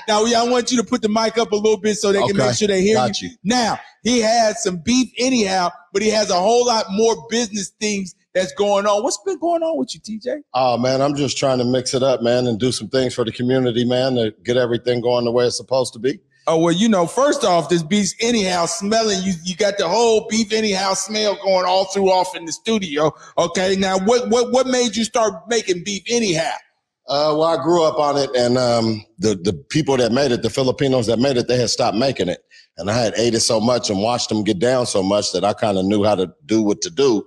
now, 0.08 0.24
I 0.24 0.48
want 0.50 0.72
you 0.72 0.78
to 0.78 0.84
put 0.84 1.00
the 1.00 1.08
mic 1.08 1.38
up 1.38 1.52
a 1.52 1.56
little 1.56 1.78
bit 1.78 1.94
so 1.94 2.10
they 2.10 2.18
can 2.22 2.30
okay. 2.30 2.46
make 2.48 2.56
sure 2.56 2.66
they 2.66 2.82
hear 2.82 2.98
you. 3.06 3.28
you. 3.28 3.30
Now, 3.44 3.78
he 4.02 4.18
has 4.18 4.64
some 4.64 4.78
beef 4.78 5.12
anyhow, 5.16 5.70
but 5.92 6.02
he 6.02 6.08
has 6.08 6.30
a 6.30 6.34
whole 6.34 6.66
lot 6.66 6.86
more 6.90 7.28
business 7.30 7.68
things 7.68 8.16
that's 8.34 8.52
going 8.52 8.86
on. 8.86 9.02
What's 9.02 9.18
been 9.24 9.38
going 9.38 9.62
on 9.62 9.78
with 9.78 9.94
you, 9.94 10.00
TJ? 10.00 10.42
Oh 10.54 10.78
man, 10.78 11.00
I'm 11.00 11.14
just 11.14 11.38
trying 11.38 11.58
to 11.58 11.64
mix 11.64 11.94
it 11.94 12.02
up, 12.02 12.22
man, 12.22 12.46
and 12.46 12.58
do 12.58 12.72
some 12.72 12.88
things 12.88 13.14
for 13.14 13.24
the 13.24 13.32
community, 13.32 13.84
man, 13.84 14.14
to 14.14 14.34
get 14.44 14.56
everything 14.56 15.00
going 15.00 15.24
the 15.24 15.32
way 15.32 15.46
it's 15.46 15.56
supposed 15.56 15.92
to 15.94 15.98
be. 15.98 16.18
Oh 16.46 16.58
well, 16.58 16.72
you 16.72 16.88
know, 16.88 17.06
first 17.06 17.44
off, 17.44 17.68
this 17.68 17.82
beef 17.82 18.12
anyhow 18.20 18.66
smelling. 18.66 19.22
You 19.22 19.34
you 19.44 19.54
got 19.54 19.78
the 19.78 19.88
whole 19.88 20.26
beef 20.28 20.52
anyhow 20.52 20.94
smell 20.94 21.36
going 21.36 21.66
all 21.66 21.84
through 21.86 22.10
off 22.10 22.34
in 22.34 22.46
the 22.46 22.52
studio. 22.52 23.12
Okay, 23.38 23.76
now 23.76 23.98
what 23.98 24.28
what 24.28 24.50
what 24.52 24.66
made 24.66 24.96
you 24.96 25.04
start 25.04 25.34
making 25.48 25.84
beef 25.84 26.02
anyhow? 26.08 26.54
Uh, 27.08 27.34
well, 27.36 27.44
I 27.44 27.62
grew 27.62 27.84
up 27.84 27.98
on 27.98 28.16
it, 28.16 28.30
and 28.34 28.58
um, 28.58 29.04
the 29.18 29.36
the 29.36 29.52
people 29.52 29.96
that 29.98 30.10
made 30.10 30.32
it, 30.32 30.42
the 30.42 30.50
Filipinos 30.50 31.06
that 31.06 31.18
made 31.18 31.36
it, 31.36 31.46
they 31.46 31.58
had 31.58 31.70
stopped 31.70 31.96
making 31.96 32.28
it, 32.28 32.42
and 32.76 32.90
I 32.90 32.94
had 32.94 33.14
ate 33.16 33.34
it 33.34 33.40
so 33.40 33.60
much 33.60 33.88
and 33.88 34.02
watched 34.02 34.28
them 34.28 34.42
get 34.42 34.58
down 34.58 34.86
so 34.86 35.02
much 35.02 35.32
that 35.32 35.44
I 35.44 35.52
kind 35.52 35.78
of 35.78 35.84
knew 35.84 36.02
how 36.02 36.16
to 36.16 36.32
do 36.46 36.62
what 36.62 36.80
to 36.82 36.90
do. 36.90 37.24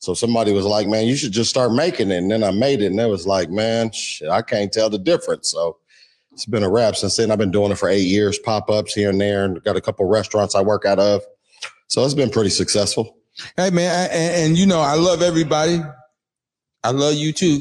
So 0.00 0.14
somebody 0.14 0.52
was 0.52 0.64
like, 0.64 0.88
man, 0.88 1.06
you 1.06 1.14
should 1.14 1.32
just 1.32 1.50
start 1.50 1.72
making 1.72 2.10
it. 2.10 2.16
And 2.16 2.30
then 2.30 2.42
I 2.42 2.50
made 2.50 2.80
it 2.80 2.86
and 2.86 2.98
it 2.98 3.06
was 3.06 3.26
like, 3.26 3.50
man, 3.50 3.92
shit, 3.92 4.30
I 4.30 4.40
can't 4.40 4.72
tell 4.72 4.88
the 4.88 4.98
difference. 4.98 5.50
So 5.50 5.76
it's 6.32 6.46
been 6.46 6.62
a 6.62 6.70
wrap 6.70 6.96
since 6.96 7.16
then. 7.16 7.30
I've 7.30 7.38
been 7.38 7.50
doing 7.50 7.70
it 7.70 7.78
for 7.78 7.88
eight 7.90 8.06
years, 8.06 8.38
pop 8.38 8.70
ups 8.70 8.94
here 8.94 9.10
and 9.10 9.20
there, 9.20 9.44
and 9.44 9.62
got 9.62 9.76
a 9.76 9.80
couple 9.80 10.06
restaurants 10.06 10.54
I 10.54 10.62
work 10.62 10.86
out 10.86 10.98
of. 10.98 11.22
So 11.88 12.02
it's 12.02 12.14
been 12.14 12.30
pretty 12.30 12.50
successful. 12.50 13.18
Hey, 13.56 13.68
man. 13.70 14.08
And, 14.10 14.44
and 14.44 14.58
you 14.58 14.64
know, 14.64 14.80
I 14.80 14.94
love 14.94 15.20
everybody. 15.20 15.82
I 16.82 16.90
love 16.92 17.14
you 17.14 17.32
too. 17.32 17.60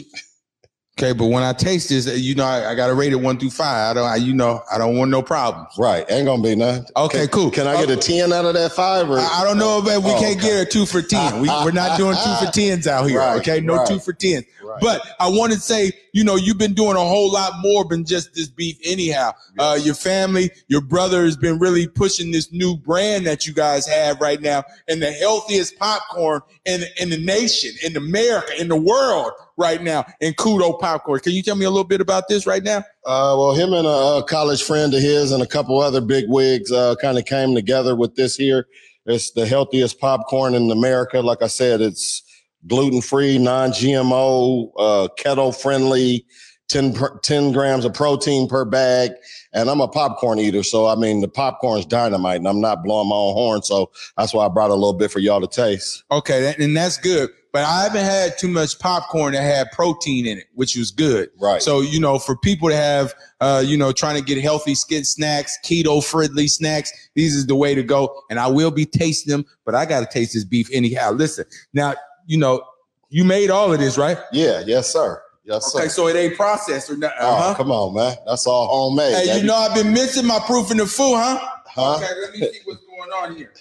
Okay, 1.00 1.14
but 1.14 1.28
when 1.28 1.44
I 1.44 1.54
taste 1.54 1.88
this, 1.88 2.08
you 2.20 2.36
know, 2.36 2.44
I, 2.44 2.72
I 2.72 2.76
got 2.76 2.88
to 2.88 2.94
rate 2.94 3.14
it 3.14 3.16
one 3.16 3.40
through 3.40 3.52
five. 3.52 3.92
I 3.92 3.94
don't, 3.94 4.10
I, 4.10 4.18
you 4.18 4.34
know, 4.34 4.62
I 4.70 4.78
don't 4.78 4.98
want 4.98 5.10
no 5.10 5.22
problems. 5.22 5.70
Right, 5.78 6.06
ain't 6.12 6.26
gonna 6.26 6.44
be 6.44 6.56
none. 6.56 6.86
Okay, 6.98 7.20
can, 7.20 7.28
cool. 7.30 7.52
Can 7.52 7.68
I 7.68 7.78
get 7.86 7.90
a 7.90 7.96
ten 7.96 8.34
out 8.34 8.44
of 8.44 8.54
that 8.56 8.74
five? 8.74 9.10
Or? 9.10 9.18
I, 9.18 9.40
I 9.40 9.44
don't 9.46 9.58
know, 9.58 9.82
but 9.82 10.04
we 10.04 10.12
oh, 10.12 10.20
can't 10.20 10.38
okay. 10.38 10.48
get 10.50 10.68
a 10.68 10.70
two 10.70 10.86
for 10.86 11.02
ten. 11.02 11.40
We, 11.40 11.48
are 11.48 11.72
not 11.72 11.98
doing 11.98 12.18
two 12.18 12.46
for 12.46 12.52
tens 12.54 12.86
out 12.86 13.10
here. 13.10 13.20
Right, 13.20 13.40
okay, 13.40 13.62
no 13.62 13.78
right. 13.78 13.88
two 13.88 14.00
for 14.00 14.12
tens. 14.12 14.44
Right. 14.62 14.82
But 14.82 15.02
I 15.22 15.30
want 15.30 15.54
to 15.54 15.60
say, 15.60 15.94
you 16.12 16.26
know, 16.26 16.36
you've 16.36 16.58
been 16.58 16.74
doing 16.74 16.98
a 16.98 17.00
whole 17.00 17.32
lot 17.32 17.54
more 17.62 17.86
than 17.86 18.04
just 18.04 18.34
this 18.34 18.50
beef. 18.50 18.78
Anyhow, 18.84 19.32
uh, 19.58 19.80
your 19.82 19.96
family, 19.96 20.52
your 20.68 20.82
brother 20.82 21.24
has 21.24 21.38
been 21.38 21.60
really 21.60 21.88
pushing 21.88 22.32
this 22.32 22.52
new 22.52 22.76
brand 22.76 23.26
that 23.26 23.48
you 23.48 23.54
guys 23.54 23.88
have 23.88 24.20
right 24.20 24.42
now, 24.42 24.66
and 24.90 25.02
the 25.02 25.14
healthiest 25.14 25.80
popcorn 25.80 26.42
in 26.66 26.82
in 27.00 27.10
the 27.10 27.24
nation, 27.24 27.72
in 27.86 27.96
America, 27.96 28.52
in 28.60 28.68
the 28.68 28.76
world 28.76 29.32
right 29.60 29.84
now 29.84 30.06
in 30.22 30.34
Kudo 30.34 30.80
Popcorn. 30.80 31.20
Can 31.20 31.34
you 31.34 31.44
tell 31.44 31.56
me 31.56 31.66
a 31.66 31.70
little 31.70 31.88
bit 31.88 32.02
about 32.02 32.24
this 32.28 32.48
right 32.48 32.64
now? 32.64 32.80
Uh, 33.06 33.36
well, 33.38 33.54
him 33.54 33.74
and 33.74 33.86
a, 33.86 33.90
a, 33.90 34.24
college 34.24 34.64
friend 34.64 34.94
of 34.94 35.02
his 35.02 35.32
and 35.32 35.44
a 35.44 35.48
couple 35.48 35.80
other 35.80 36.02
big 36.02 36.26
wigs 36.28 36.72
uh, 36.72 36.96
kind 37.02 37.18
of 37.18 37.26
came 37.26 37.54
together 37.54 37.96
with 37.96 38.16
this 38.16 38.36
here. 38.36 38.68
It's 39.06 39.32
the 39.32 39.46
healthiest 39.46 40.00
popcorn 40.00 40.56
in 40.56 40.72
America. 40.72 41.20
Like 41.20 41.42
I 41.42 41.48
said, 41.48 41.82
it's 41.82 42.24
gluten 42.68 43.02
free, 43.02 43.38
non 43.38 43.72
GMO, 43.72 44.72
uh, 44.78 45.08
kettle 45.18 45.52
friendly, 45.52 46.26
10, 46.70 46.96
10 47.22 47.52
grams 47.52 47.84
of 47.84 47.94
protein 47.94 48.48
per 48.48 48.64
bag. 48.64 49.12
And 49.54 49.70
I'm 49.70 49.82
a 49.82 49.88
popcorn 49.88 50.40
eater. 50.40 50.64
So, 50.64 50.88
I 50.88 50.96
mean, 50.96 51.22
the 51.22 51.28
popcorn's 51.28 51.86
dynamite 51.86 52.38
and 52.38 52.48
I'm 52.48 52.62
not 52.62 52.84
blowing 52.84 53.10
my 53.10 53.16
own 53.16 53.34
horn. 53.34 53.64
So 53.64 53.92
that's 54.18 54.34
why 54.34 54.46
I 54.46 54.50
brought 54.50 54.70
a 54.70 54.76
little 54.76 54.94
bit 54.94 55.12
for 55.12 55.20
y'all 55.20 55.42
to 55.42 55.48
taste. 55.48 56.04
Okay, 56.12 56.54
and 56.58 56.78
that's 56.78 56.98
good. 56.98 57.30
But 57.52 57.64
I 57.64 57.82
haven't 57.82 58.06
had 58.06 58.38
too 58.38 58.48
much 58.48 58.78
popcorn 58.78 59.34
that 59.34 59.42
had 59.42 59.72
protein 59.72 60.28
in 60.28 60.38
it, 60.38 60.46
which 60.54 60.76
was 60.76 60.92
good. 60.92 61.30
Right. 61.42 61.62
So 61.64 61.82
you 61.82 62.00
know, 62.00 62.20
for 62.20 62.38
people 62.38 62.70
to 62.70 62.76
have, 62.76 63.16
uh, 63.42 63.64
you 63.66 63.76
know, 63.76 63.92
trying 63.92 64.18
to 64.18 64.22
get 64.24 64.40
healthy 64.40 64.76
skin 64.76 65.04
snacks, 65.04 65.58
keto 65.66 66.04
friendly 66.04 66.48
snacks, 66.48 66.92
these 67.16 67.36
is 67.36 67.48
the 67.48 67.56
way 67.56 67.74
to 67.74 67.82
go. 67.82 68.22
And 68.30 68.40
I 68.40 68.48
will 68.48 68.70
be 68.70 68.86
tasting 68.86 69.32
them, 69.32 69.46
but 69.66 69.74
I 69.74 69.86
got 69.86 70.02
to 70.02 70.06
taste 70.06 70.34
this 70.34 70.44
beef 70.44 70.70
anyhow. 70.72 71.12
Listen, 71.12 71.46
now 71.74 71.96
you 72.28 72.38
know, 72.38 72.62
you 73.10 73.26
made 73.26 73.50
all 73.50 73.74
of 73.74 73.80
this, 73.80 73.98
right? 73.98 74.20
Yeah. 74.32 74.62
Yes, 74.68 74.94
sir. 74.94 75.20
Yes, 75.50 75.74
Okay, 75.76 75.88
sir. 75.88 75.90
so 75.90 76.08
it 76.08 76.16
ain't 76.16 76.36
processed 76.36 76.92
or 76.92 76.98
not. 76.98 77.12
Oh, 77.20 77.28
Uh-huh. 77.38 77.56
come 77.56 77.72
on, 77.72 77.96
man. 77.96 78.16
That's 78.28 78.46
all 78.46 78.68
homemade. 78.68 79.16
Hey, 79.16 79.26
baby. 79.26 79.40
you 79.40 79.48
know 79.48 79.56
I've 79.56 79.74
been 79.74 79.92
missing 79.92 80.28
my 80.28 80.38
proof 80.46 80.70
in 80.70 80.78
the 80.78 80.86
food, 80.86 81.16
huh? 81.16 81.40
Huh? 81.66 81.96
Okay, 81.96 82.08
let 82.22 82.34
me 82.34 82.40
see 82.40 82.60
what's 82.66 82.86
going 82.86 83.10
on 83.12 83.36
here. 83.36 83.52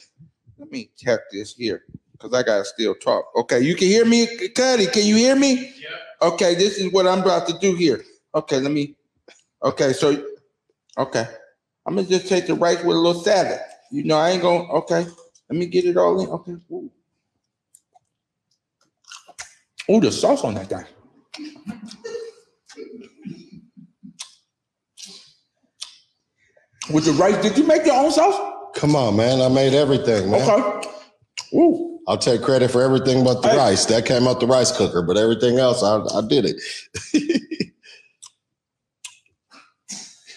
Let 0.59 0.70
me 0.70 0.90
check 0.98 1.20
this 1.33 1.55
here 1.55 1.85
because 2.12 2.35
I 2.35 2.42
gotta 2.42 2.66
still 2.66 2.94
talk. 2.94 3.24
Okay, 3.37 3.61
you 3.61 3.74
can 3.74 3.88
hear 3.88 4.05
me, 4.05 4.27
Cuddy. 4.51 4.87
Can 4.88 5.07
you 5.07 5.16
hear 5.16 5.35
me? 5.35 5.72
Yeah. 5.81 6.29
Okay, 6.29 6.55
this 6.57 6.77
is 6.77 6.92
what 6.92 7.07
I'm 7.07 7.20
about 7.22 7.48
to 7.48 7.59
do 7.59 7.74
here. 7.74 8.05
Okay, 8.35 8.61
let 8.61 8.70
me. 8.70 8.94
Okay, 9.62 9.94
so 9.94 10.27
okay, 10.98 11.27
I'm 11.87 11.94
gonna 11.94 12.07
just 12.07 12.29
take 12.29 12.46
the 12.46 12.55
rice 12.55 12.85
with 12.85 12.96
a 12.96 13.01
little 13.01 13.22
salad. 13.22 13.61
You 13.90 14.05
know, 14.05 14.18
I 14.18 14.31
ain't 14.31 14.42
gonna. 14.42 14.64
Okay, 14.81 15.07
let 15.48 15.59
me 15.59 15.64
get 15.64 15.87
it 15.87 15.96
all 15.96 16.20
in. 16.20 16.29
Okay. 16.29 16.53
Ooh, 16.70 16.90
Ooh 19.90 20.01
the 20.01 20.12
sauce 20.12 20.44
on 20.44 20.53
that 20.55 20.66
thing. 20.68 20.85
With 26.92 27.05
the 27.07 27.12
rice, 27.12 27.37
did 27.42 27.59
you 27.59 27.66
make 27.66 27.87
your 27.87 27.96
own 27.96 28.12
sauce? 28.12 28.55
Come 28.77 28.96
on, 28.96 29.16
man. 29.16 29.40
I 29.42 29.48
made 29.48 29.74
everything, 29.74 30.31
man. 30.31 30.48
Okay. 30.48 30.88
Ooh. 31.55 32.01
I'll 32.09 32.18
take 32.18 32.42
credit 32.42 32.70
for 32.70 32.83
everything 32.83 33.24
but 33.24 33.42
the 33.42 33.51
Hey. 33.51 33.57
rice. 33.59 33.87
That 33.87 34.07
came 34.07 34.29
out 34.29 34.40
the 34.40 34.46
rice 34.46 34.72
cooker, 34.77 35.03
but 35.03 35.16
everything 35.18 35.59
else, 35.59 35.83
I, 35.83 35.98
I 36.16 36.22
did 36.29 36.46
it. 36.46 36.62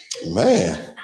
man, 0.30 0.96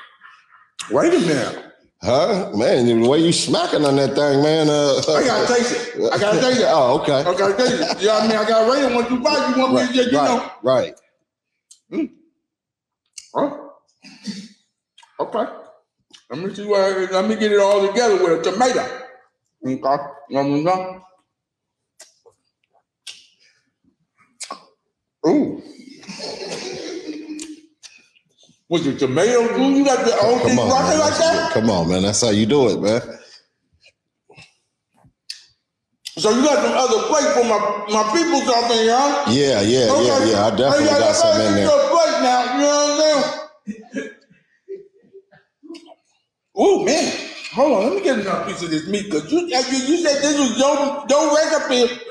Wait 0.91 1.13
a 1.13 1.19
minute. 1.19 1.66
Huh? 2.07 2.51
Man, 2.55 2.87
the 2.87 3.07
way 3.07 3.19
you 3.19 3.33
smacking 3.33 3.85
on 3.85 3.97
that 3.97 4.15
thing, 4.15 4.41
man. 4.41 4.69
Uh, 4.69 5.01
I 5.13 5.25
gotta 5.25 5.53
taste 5.53 5.95
it. 5.97 6.13
I 6.13 6.17
gotta 6.17 6.39
taste 6.39 6.61
it. 6.61 6.67
oh, 6.69 7.01
okay. 7.01 7.19
I 7.19 7.37
gotta 7.37 7.57
taste 7.57 7.73
it. 7.73 8.01
You 8.01 8.07
know 8.07 8.13
what 8.15 8.23
I 8.23 8.27
mean? 8.27 8.37
I 8.37 8.47
gotta 8.47 8.71
rate 8.71 8.91
it 8.91 8.95
one 8.95 9.05
through 9.05 9.23
five. 9.23 9.55
You 9.55 9.63
want 9.63 9.75
me 9.75 9.87
to 9.87 9.93
just, 9.93 10.07
you 10.07 10.13
know? 10.13 10.51
right, 10.63 10.95
right. 11.91 12.09
Huh? 13.35 13.57
Okay. 15.19 15.45
Let 16.29 16.39
me 16.39 16.53
see 16.53 16.65
what, 16.65 17.11
let 17.11 17.27
me 17.27 17.35
get 17.35 17.51
it 17.51 17.59
all 17.59 17.85
together 17.87 18.15
with 18.15 18.47
a 18.47 18.51
tomato. 18.51 18.81
Okay. 18.81 19.03
You 19.65 19.79
know 19.79 19.93
what 20.29 20.37
I'm 20.39 20.67
saying? 20.67 21.01
Ooh. 25.27 25.63
Was 28.69 28.85
it 28.87 28.99
tomato 28.99 29.47
glue? 29.55 29.75
You 29.75 29.85
got 29.85 30.05
the 30.05 30.13
whole 30.13 30.39
thing 30.39 30.59
on, 30.59 30.69
rocking 30.69 30.89
man. 30.89 30.99
like 30.99 31.17
that? 31.19 31.51
Come 31.53 31.69
on, 31.69 31.89
man. 31.89 32.03
That's 32.03 32.21
how 32.21 32.31
you 32.31 32.45
do 32.45 32.69
it, 32.69 32.81
man. 32.81 33.01
So 36.17 36.31
you 36.31 36.43
got 36.43 36.63
some 36.65 36.73
other 36.73 37.07
plate 37.07 37.33
for 37.33 37.43
my, 37.45 37.59
my 37.89 38.03
people 38.17 38.41
something, 38.41 38.77
here, 38.77 38.95
huh? 38.97 39.31
Yeah, 39.31 39.61
yeah, 39.61 39.87
yeah, 40.01 40.25
yeah. 40.31 40.47
I 40.47 40.49
definitely 40.51 40.87
Hey, 40.89 40.99
got 40.99 41.15
something 41.15 41.47
in 41.47 41.55
there. 41.55 41.69
plate 41.91 42.21
now. 42.23 42.43
You 42.55 42.61
know 42.61 42.67
what 42.67 42.91
I'm 42.91 43.23
saying? 43.23 43.33
Oh 46.55 46.83
man, 46.85 47.13
hold 47.53 47.73
on. 47.73 47.83
Let 47.85 47.93
me 47.95 48.01
get 48.03 48.19
another 48.19 48.45
piece 48.45 48.63
of 48.63 48.71
this 48.71 48.87
meat 48.87 49.05
because 49.05 49.31
you, 49.31 49.41
you 49.41 49.47
you 49.47 49.97
said 49.97 50.21
this 50.23 50.39
was 50.39 50.57
your 50.59 51.05
your 51.09 51.35
recipe. 51.35 52.01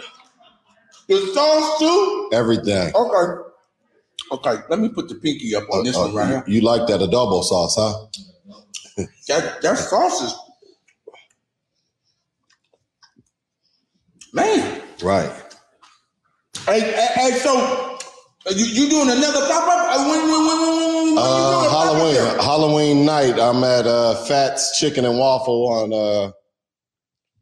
The 1.09 1.19
sauce 1.35 1.79
too. 1.81 2.31
Everything. 2.33 2.95
Okay. 2.95 3.46
Okay. 4.33 4.57
Let 4.69 4.79
me 4.81 4.89
put 4.89 5.09
the 5.09 5.15
pinky 5.15 5.55
up 5.55 5.65
on 5.71 5.85
this 5.85 5.97
Uh, 5.97 6.01
one 6.01 6.15
right 6.15 6.29
here. 6.29 6.45
you, 6.47 6.61
like 6.61 6.87
that 6.89 7.01
adobo 7.01 7.43
sauce, 7.45 7.77
huh? 7.79 8.07
That 9.29 9.61
that 9.62 9.79
sauce 9.79 10.23
is 10.23 10.35
man. 14.33 14.83
Right. 15.03 15.31
Hey, 16.67 16.81
hey, 16.81 17.07
hey 17.15 17.31
so 17.39 17.57
uh, 18.47 18.51
you, 18.55 18.65
you 18.65 18.89
doing 18.91 19.11
another 19.11 19.47
pop 19.49 19.69
up? 19.69 19.99
When, 19.99 20.09
when, 20.09 20.31
when, 20.31 20.47
when, 20.47 20.59
when, 20.59 21.15
when 21.15 21.19
Uh, 21.19 21.53
doing 21.53 21.67
a 21.67 21.69
pop-up 21.69 21.97
Halloween. 21.97 22.39
Halloween 22.41 23.05
night. 23.05 23.39
I'm 23.41 23.62
at 23.65 23.87
uh, 23.87 24.15
Fats 24.25 24.79
Chicken 24.79 25.05
and 25.05 25.19
Waffle 25.19 25.67
on 25.69 25.93
uh, 25.93 26.33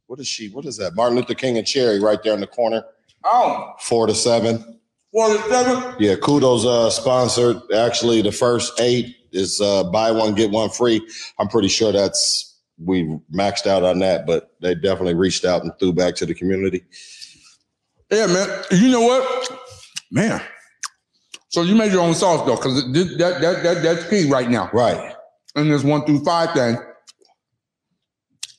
what 0.07 0.18
is 0.20 0.27
she? 0.29 0.49
What 0.51 0.64
is 0.66 0.77
that? 0.79 0.94
Martin 0.94 1.16
Luther 1.16 1.35
King 1.35 1.57
and 1.59 1.66
Cherry, 1.66 1.99
right 2.01 2.23
there 2.23 2.35
in 2.35 2.40
the 2.40 2.47
corner, 2.47 2.85
Oh, 3.25 3.73
four 3.81 4.07
to 4.07 4.14
seven. 4.14 4.81
Forty-seven. 5.14 5.94
Yeah, 5.98 6.16
kudos. 6.16 6.66
Uh, 6.66 6.90
sponsored. 6.90 7.57
Actually, 7.74 8.20
the 8.20 8.33
first 8.33 8.79
eight 8.81 9.16
is 9.33 9.61
uh, 9.61 9.85
buy 9.85 10.11
one 10.11 10.35
get 10.35 10.50
one 10.50 10.68
free. 10.70 11.00
I'm 11.38 11.48
pretty 11.48 11.68
sure 11.68 11.92
that's 11.92 12.50
we 12.85 13.05
maxed 13.33 13.66
out 13.66 13.85
on 13.85 14.00
that, 14.00 14.27
but 14.27 14.50
they 14.61 14.74
definitely 14.74 15.14
reached 15.14 15.44
out 15.44 15.62
and 15.62 15.72
threw 15.79 15.92
back 15.92 16.16
to 16.16 16.27
the 16.27 16.35
community. 16.35 16.85
Yeah, 18.11 18.27
man. 18.27 18.48
You 18.72 18.90
know 18.90 19.00
what, 19.03 19.48
man? 20.11 20.42
So 21.48 21.62
you 21.62 21.74
made 21.77 21.92
your 21.92 22.00
own 22.03 22.14
sauce 22.14 22.44
though, 22.46 22.57
because 22.57 22.85
that, 22.92 23.38
that 23.40 23.62
that 23.62 23.83
that's 23.83 24.09
key 24.11 24.29
right 24.29 24.50
now. 24.50 24.68
Right. 24.72 25.14
And 25.55 25.70
this 25.70 25.85
one 25.85 26.05
through 26.05 26.24
five 26.24 26.53
thing, 26.53 26.77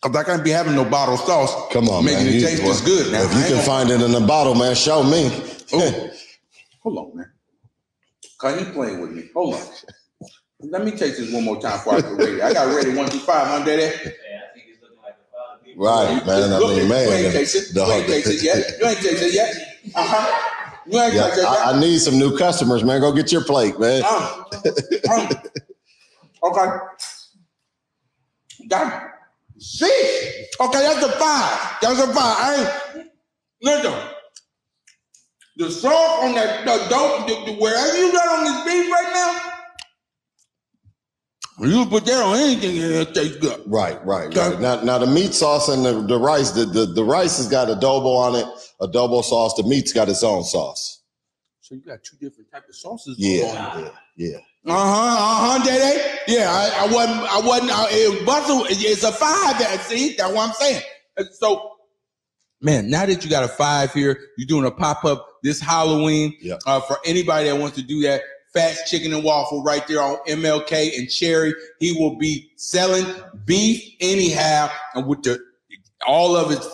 because 0.02 0.16
I 0.16 0.24
can't 0.24 0.44
be 0.46 0.50
having 0.52 0.76
no 0.76 0.86
bottle 0.86 1.18
sauce. 1.18 1.54
Come 1.74 1.90
on, 1.90 2.06
making 2.06 2.26
man. 2.26 2.28
it 2.28 2.36
You- 2.36 2.48
taste 2.48 2.64
as 2.64 2.82
good 2.82 3.12
now. 3.12 3.22
If 3.24 3.34
you 3.34 3.56
can 3.56 3.66
find 3.66 3.90
it 3.90 4.02
in 4.02 4.16
a 4.16 4.26
bottle, 4.26 4.56
man, 4.56 4.76
show 4.76 5.04
me. 5.04 5.30
Hold 6.86 6.98
on, 7.00 7.18
man. 7.18 7.32
Cause 8.38 8.60
you 8.62 8.72
playing 8.72 9.02
with 9.02 9.12
me. 9.12 9.24
Hold 9.34 9.56
on. 9.56 9.62
Let 10.60 10.86
me 10.86 10.92
taste 10.92 11.18
this 11.18 11.34
one 11.34 11.44
more 11.44 11.60
time 11.60 11.78
before 11.80 11.94
I 11.96 11.98
rate 12.12 12.36
it. 12.36 12.42
I 12.44 12.54
got 12.54 12.76
ready 12.76 12.94
one 12.94 13.08
through 13.08 13.22
five, 13.22 13.48
huh, 13.48 13.66
Daddy? 13.66 14.12
Right, 15.76 16.26
man. 16.28 16.54
I 16.54 16.60
mean, 16.60 16.84
you 16.84 16.88
man. 16.88 17.10
ain't 17.26 17.34
tasted. 17.34 17.74
the- 17.74 17.86
You 17.86 17.92
ain't 17.92 18.08
tasted 18.08 18.44
yet. 18.44 18.80
You 18.80 18.86
ain't 18.88 18.98
tasted 19.00 19.26
it 19.28 19.34
yet. 19.34 19.56
Uh 19.96 20.06
huh. 20.08 20.52
You 20.86 21.02
ain't 21.02 21.14
Yeah, 21.14 21.24
tasted 21.26 21.42
yet. 21.42 21.48
I, 21.50 21.72
I 21.72 21.80
need 21.80 21.98
some 22.00 22.20
new 22.20 22.38
customers, 22.38 22.84
man. 22.84 23.02
Go 23.02 23.12
get 23.12 23.32
your 23.32 23.44
plate, 23.44 23.80
man. 23.80 24.04
Um, 24.04 24.46
um, 25.12 25.30
okay. 26.44 26.78
That 28.70 29.12
six. 29.58 30.56
Okay, 30.60 30.80
that's 30.80 31.04
a 31.04 31.12
five. 31.14 31.78
That's 31.82 32.00
a 32.00 32.08
five. 32.14 32.38
I 32.38 32.56
ain't 32.96 33.08
listen. 33.62 34.05
The 35.58 35.72
sauce 35.72 36.24
on 36.24 36.36
that 36.36 36.66
the 36.66 36.88
dope, 36.90 37.28
the, 37.28 37.52
the, 37.54 37.58
wherever 37.60 37.98
you 37.98 38.12
got 38.12 38.28
on 38.28 38.44
this 38.46 38.66
beef 38.66 38.92
right 38.92 39.12
now, 39.14 39.52
you 41.68 41.86
put 41.86 42.06
that 42.06 42.22
on 42.22 42.36
anything 42.38 42.78
and 42.78 42.92
it 42.94 43.14
tastes 43.14 43.38
good. 43.38 43.62
Right, 43.66 44.04
right, 44.06 44.28
Okay. 44.28 44.50
right. 44.50 44.60
Now, 44.60 44.82
now 44.82 44.98
the 44.98 45.08
meat 45.08 45.34
sauce 45.34 45.70
and 45.70 45.86
the, 45.86 46.02
the 46.02 46.20
rice, 46.20 46.52
the, 46.52 46.66
the, 46.66 46.86
the 46.88 47.04
rice 47.06 47.38
has 47.38 47.48
got 47.48 47.70
adobo 47.70 48.18
on 48.18 48.36
it, 48.36 48.46
adobo 48.82 49.24
sauce. 49.24 49.54
The 49.56 49.64
meat's 49.64 49.94
got 49.94 50.10
its 50.10 50.24
own 50.24 50.44
sauce. 50.44 51.04
So 51.62 51.76
you 51.76 51.82
got 51.82 52.04
two 52.04 52.18
different 52.18 52.52
types 52.52 52.68
of 52.70 52.76
sauces. 52.76 53.16
Yeah, 53.18 53.46
yeah, 53.78 53.90
yeah. 54.18 54.38
Uh 54.68 54.74
huh. 54.74 55.16
Uh 55.18 55.60
huh. 55.60 55.66
Daddy. 55.66 56.02
Yeah. 56.28 56.48
I, 56.52 56.86
I 56.86 56.94
wasn't. 56.94 57.20
I 57.22 57.40
wasn't. 57.48 57.72
I, 57.72 57.86
it. 57.90 58.78
It's 58.82 59.04
a 59.04 59.12
five. 59.12 59.58
That 59.60 59.80
see. 59.82 60.16
That's 60.16 60.32
what 60.34 60.50
I'm 60.50 60.54
saying. 60.56 60.82
So, 61.32 61.72
man, 62.62 62.90
now 62.90 63.06
that 63.08 63.24
you 63.24 63.32
got 63.32 63.44
a 63.44 63.48
five 63.48 63.94
here, 63.94 64.20
you're 64.38 64.46
doing 64.48 64.66
a 64.66 64.72
pop 64.72 65.06
up 65.06 65.28
this 65.46 65.60
Halloween. 65.62 66.36
Yep. 66.42 66.60
Uh, 66.66 66.80
for 66.82 66.98
anybody 67.06 67.48
that 67.50 67.56
wants 67.56 67.76
to 67.78 67.84
do 67.84 68.02
that, 68.02 68.22
Fats 68.54 68.90
Chicken 68.90 69.14
and 69.14 69.24
Waffle 69.24 69.64
right 69.64 69.86
there 69.88 70.02
on 70.02 70.18
MLK 70.28 70.98
and 70.98 71.10
Cherry. 71.10 71.54
He 71.80 71.92
will 71.94 72.16
be 72.18 72.52
selling 72.56 73.06
beef 73.46 73.84
anyhow, 74.02 74.70
and 74.96 75.06
with 75.08 75.24
the 75.24 75.40
all 76.08 76.36
of 76.36 76.52
it's 76.52 76.68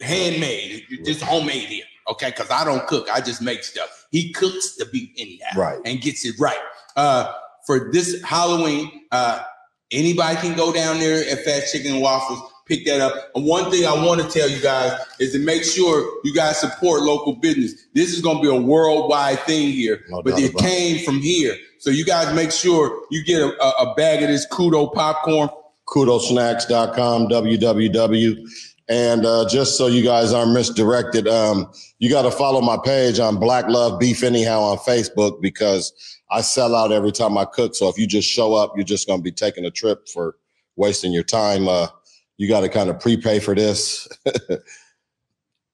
handmade, 0.00 0.84
just 1.04 1.22
homemade 1.22 1.62
here. 1.64 1.84
Okay, 2.10 2.30
because 2.30 2.50
I 2.50 2.64
don't 2.64 2.86
cook, 2.86 3.08
I 3.10 3.20
just 3.20 3.42
make 3.42 3.62
stuff. 3.62 4.06
He 4.10 4.32
cooks 4.32 4.76
the 4.76 4.86
beef 4.86 5.10
anyhow, 5.18 5.50
Right. 5.56 5.78
and 5.84 6.00
gets 6.00 6.24
it 6.24 6.34
right. 6.38 6.58
Uh, 6.96 7.32
for 7.66 7.90
this 7.92 8.22
Halloween, 8.22 9.02
uh, 9.12 9.42
anybody 9.92 10.36
can 10.36 10.56
go 10.56 10.72
down 10.72 10.98
there 10.98 11.18
at 11.30 11.44
Fats 11.44 11.70
Chicken 11.72 11.94
and 11.94 12.02
Waffles, 12.02 12.40
pick 12.68 12.84
that 12.86 13.00
up. 13.00 13.14
And 13.34 13.44
one 13.44 13.70
thing 13.70 13.86
I 13.86 13.94
want 13.94 14.20
to 14.20 14.28
tell 14.28 14.48
you 14.48 14.60
guys 14.60 14.92
is 15.18 15.32
to 15.32 15.38
make 15.38 15.64
sure 15.64 16.20
you 16.24 16.34
guys 16.34 16.58
support 16.58 17.02
local 17.02 17.36
business. 17.36 17.86
This 17.94 18.14
is 18.14 18.20
going 18.20 18.36
to 18.36 18.42
be 18.42 18.48
a 18.48 18.60
worldwide 18.60 19.40
thing 19.40 19.70
here, 19.70 20.04
No 20.08 20.22
but 20.22 20.38
it 20.38 20.56
came 20.56 21.04
from 21.04 21.18
here. 21.18 21.56
So 21.78 21.90
you 21.90 22.04
guys 22.04 22.34
make 22.34 22.52
sure 22.52 23.02
you 23.10 23.24
get 23.24 23.40
a, 23.40 23.62
a, 23.62 23.90
a 23.90 23.94
bag 23.94 24.22
of 24.22 24.28
this 24.28 24.46
kudo 24.46 24.92
popcorn. 24.92 25.48
Kudosnacks.com, 25.88 27.28
www. 27.28 28.48
And 28.90 29.26
uh, 29.26 29.46
just 29.48 29.76
so 29.76 29.86
you 29.86 30.02
guys 30.02 30.32
aren't 30.32 30.52
misdirected, 30.52 31.28
um, 31.28 31.70
you 31.98 32.10
got 32.10 32.22
to 32.22 32.30
follow 32.30 32.60
my 32.60 32.78
page 32.82 33.18
on 33.18 33.38
Black 33.38 33.68
Love 33.68 33.98
Beef 33.98 34.22
Anyhow 34.22 34.60
on 34.60 34.78
Facebook 34.78 35.42
because 35.42 35.92
I 36.30 36.40
sell 36.40 36.74
out 36.74 36.92
every 36.92 37.12
time 37.12 37.36
I 37.36 37.44
cook. 37.44 37.74
So 37.74 37.88
if 37.88 37.98
you 37.98 38.06
just 38.06 38.28
show 38.28 38.54
up, 38.54 38.72
you're 38.76 38.84
just 38.84 39.06
going 39.06 39.20
to 39.20 39.22
be 39.22 39.32
taking 39.32 39.64
a 39.64 39.70
trip 39.70 40.08
for 40.08 40.36
wasting 40.76 41.12
your 41.12 41.22
time. 41.22 41.68
Uh, 41.68 41.88
you 42.38 42.48
got 42.48 42.60
to 42.60 42.68
kind 42.68 42.88
of 42.88 42.98
prepay 43.00 43.40
for 43.40 43.54
this. 43.54 44.08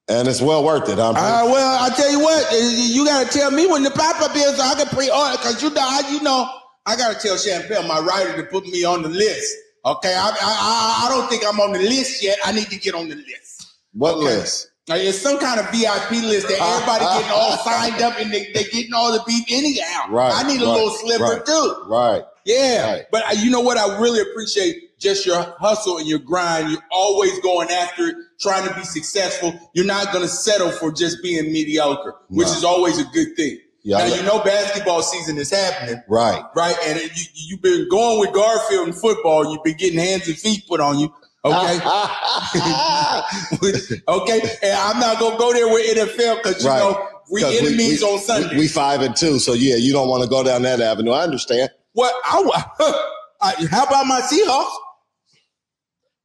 and 0.09 0.27
it's 0.27 0.43
well 0.43 0.65
worth 0.65 0.89
it. 0.89 0.99
I'm 0.99 1.15
Uh, 1.15 1.45
well, 1.47 1.83
I 1.83 1.95
tell 1.95 2.11
you 2.11 2.21
what, 2.21 2.53
uh, 2.53 2.57
you 2.57 3.05
gotta 3.05 3.31
tell 3.31 3.51
me 3.51 3.67
when 3.67 3.83
the 3.83 3.91
pop 3.91 4.21
up 4.21 4.35
is, 4.35 4.57
so 4.57 4.63
I 4.63 4.75
can 4.75 4.87
pre-order. 4.87 5.37
Cause 5.39 5.63
you 5.63 5.71
know, 5.71 5.81
I, 5.81 6.11
you 6.11 6.23
know, 6.23 6.51
I 6.87 6.97
gotta 6.97 7.19
tell 7.19 7.37
Champagne, 7.37 7.87
my 7.87 8.01
writer, 8.01 8.37
to 8.37 8.43
put 8.45 8.67
me 8.67 8.85
on 8.85 9.03
the 9.03 9.09
list. 9.09 9.55
Okay, 9.87 10.15
I, 10.15 10.31
I, 10.31 11.07
I, 11.07 11.09
don't 11.11 11.29
think 11.29 11.45
I'm 11.47 11.61
on 11.61 11.73
the 11.73 11.79
list 11.79 12.23
yet. 12.23 12.39
I 12.43 12.53
need 12.53 12.69
to 12.69 12.79
get 12.79 12.95
on 12.95 13.09
the 13.09 13.17
list. 13.17 13.75
what 13.93 14.17
list? 14.17 14.71
Like, 14.89 15.03
it's 15.03 15.19
some 15.19 15.39
kind 15.39 15.61
of 15.61 15.67
VIP 15.71 16.11
list 16.25 16.49
that 16.49 16.59
everybody 16.61 17.05
getting 17.05 17.31
all 17.31 17.57
signed 17.65 18.01
up 18.03 18.19
and 18.19 18.33
they 18.33 18.51
they 18.53 18.65
getting 18.65 18.95
all 18.95 19.13
the 19.13 19.23
beef 19.27 19.45
anyhow. 19.51 20.11
Right, 20.11 20.33
I 20.35 20.49
need 20.49 20.63
a 20.63 20.67
right, 20.67 20.73
little 20.73 20.91
sliver 20.91 21.25
right. 21.25 21.47
too. 21.47 21.85
Right. 21.87 22.23
Yeah, 22.47 22.93
Right. 22.93 23.05
but 23.11 23.27
uh, 23.27 23.33
you 23.33 23.51
know 23.51 23.61
what? 23.61 23.79
I 23.79 23.99
really 23.99 24.21
appreciate 24.21 24.94
just 25.05 25.25
your 25.27 25.41
hustle 25.61 25.99
and 25.99 26.09
your 26.09 26.19
grind. 26.19 26.73
You're 26.73 26.83
always 26.91 27.39
going 27.41 27.71
after 27.71 28.09
it, 28.09 28.17
trying 28.41 28.67
to 28.69 28.75
be 28.75 28.83
successful. 28.83 29.55
You're 29.75 29.87
not 29.87 30.11
going 30.13 30.25
to 30.25 30.29
settle 30.29 30.73
for 30.73 30.91
just 30.91 31.23
being 31.23 31.53
mediocre, 31.53 32.17
which 32.31 32.49
No. 32.49 32.55
is 32.55 32.65
always 32.65 32.99
a 32.99 33.05
good 33.05 33.37
thing. 33.37 33.59
Yeah, 33.87 33.99
now 33.99 34.07
you 34.15 34.23
know 34.23 34.43
basketball 34.43 35.03
season 35.03 35.37
is 35.37 35.51
happening, 35.51 36.03
Right. 36.09 36.43
right? 36.57 36.75
And 36.87 36.99
you, 37.01 37.25
you've 37.35 37.61
been 37.61 37.87
going 37.91 38.19
with 38.19 38.33
Garfield 38.33 38.89
in 38.89 38.95
football. 38.95 39.53
You've 39.53 39.63
been 39.63 39.77
getting 39.77 39.99
hands 39.99 40.27
and 40.27 40.39
feet 40.39 40.65
put 40.67 40.81
on 40.81 40.99
you. 40.99 41.13
Okay, 41.45 41.77
okay. 44.09 44.41
And 44.63 44.73
I'm 44.73 44.99
not 45.01 45.21
gonna 45.21 45.37
go 45.37 45.53
there 45.53 45.69
with 45.69 45.99
NFL 45.99 46.43
because 46.43 46.65
you 46.65 46.71
Right. 46.71 46.79
know 46.79 47.09
we 47.31 47.45
enemies 47.45 48.01
we, 48.03 48.09
on 48.09 48.19
Sunday. 48.21 48.49
We, 48.55 48.61
we 48.61 48.69
five 48.69 49.03
and 49.03 49.15
two, 49.15 49.39
so 49.39 49.53
yeah, 49.53 49.77
you 49.77 49.93
don't 49.93 50.09
want 50.09 50.23
to 50.23 50.31
go 50.31 50.43
down 50.43 50.63
that 50.63 50.81
avenue. 50.81 51.11
I 51.13 51.23
understand. 51.23 51.69
what? 51.93 52.15
I, 52.25 52.43
I, 53.43 53.67
how 53.71 53.85
about 53.85 54.07
my 54.07 54.23
Seahawks? 54.23 54.71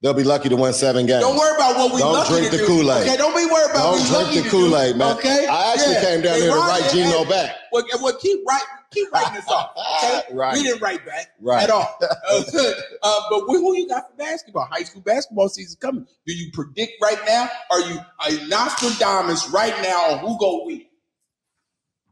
They'll 0.02 0.14
be 0.14 0.24
lucky 0.24 0.48
to 0.48 0.56
win 0.56 0.72
seven 0.72 1.06
games. 1.06 1.22
Don't 1.22 1.36
worry 1.36 1.54
about 1.58 1.76
what 1.76 1.94
we 1.94 2.00
Don't 2.00 2.14
lucky 2.14 2.30
drink 2.32 2.46
to 2.46 2.52
the 2.52 2.58
do. 2.60 2.68
Kool-Aid. 2.68 3.04
Okay, 3.08 3.18
don't 3.18 3.36
be 3.36 3.44
worried 3.52 3.72
about 3.72 3.84
Don't 3.84 3.98
drink 4.00 4.12
lucky 4.14 4.38
the 4.38 4.44
to 4.44 4.50
Kool-Aid, 4.50 4.94
do. 4.94 4.98
man. 4.98 5.18
Okay, 5.18 5.46
I 5.48 5.74
actually 5.74 5.96
came 5.96 6.22
down 6.22 6.38
here 6.40 6.52
to 6.54 6.58
write 6.60 6.90
Geno 6.94 7.26
back. 7.26 7.56
Well, 7.74 7.84
well, 8.02 8.14
keep 8.16 8.40
writing, 8.48 8.68
keep 8.92 9.12
writing 9.12 9.34
this 9.34 9.48
off. 9.50 9.72
Okay, 9.76 10.22
Right. 10.34 10.54
we 10.54 10.64
didn't 10.64 10.82
write 10.82 11.06
back 11.06 11.32
Right. 11.42 11.64
at 11.64 11.70
all. 11.70 11.98
uh, 12.02 13.22
but 13.30 13.40
who 13.48 13.76
you 13.76 13.90
got 13.90 14.10
for 14.10 14.16
basketball? 14.16 14.70
High 14.72 14.84
school 14.84 15.02
basketball 15.02 15.50
season 15.50 15.78
coming. 15.82 16.08
Do 16.26 16.34
you 16.34 16.50
predict 16.54 16.94
right 17.02 17.20
now? 17.26 17.50
Are 17.70 17.82
you 17.82 18.00
a 18.26 18.48
Nostradamus 18.48 19.50
right 19.50 19.76
now 19.84 20.12
on 20.14 20.20
who 20.20 20.40
gonna 20.40 20.64
win? 20.64 20.86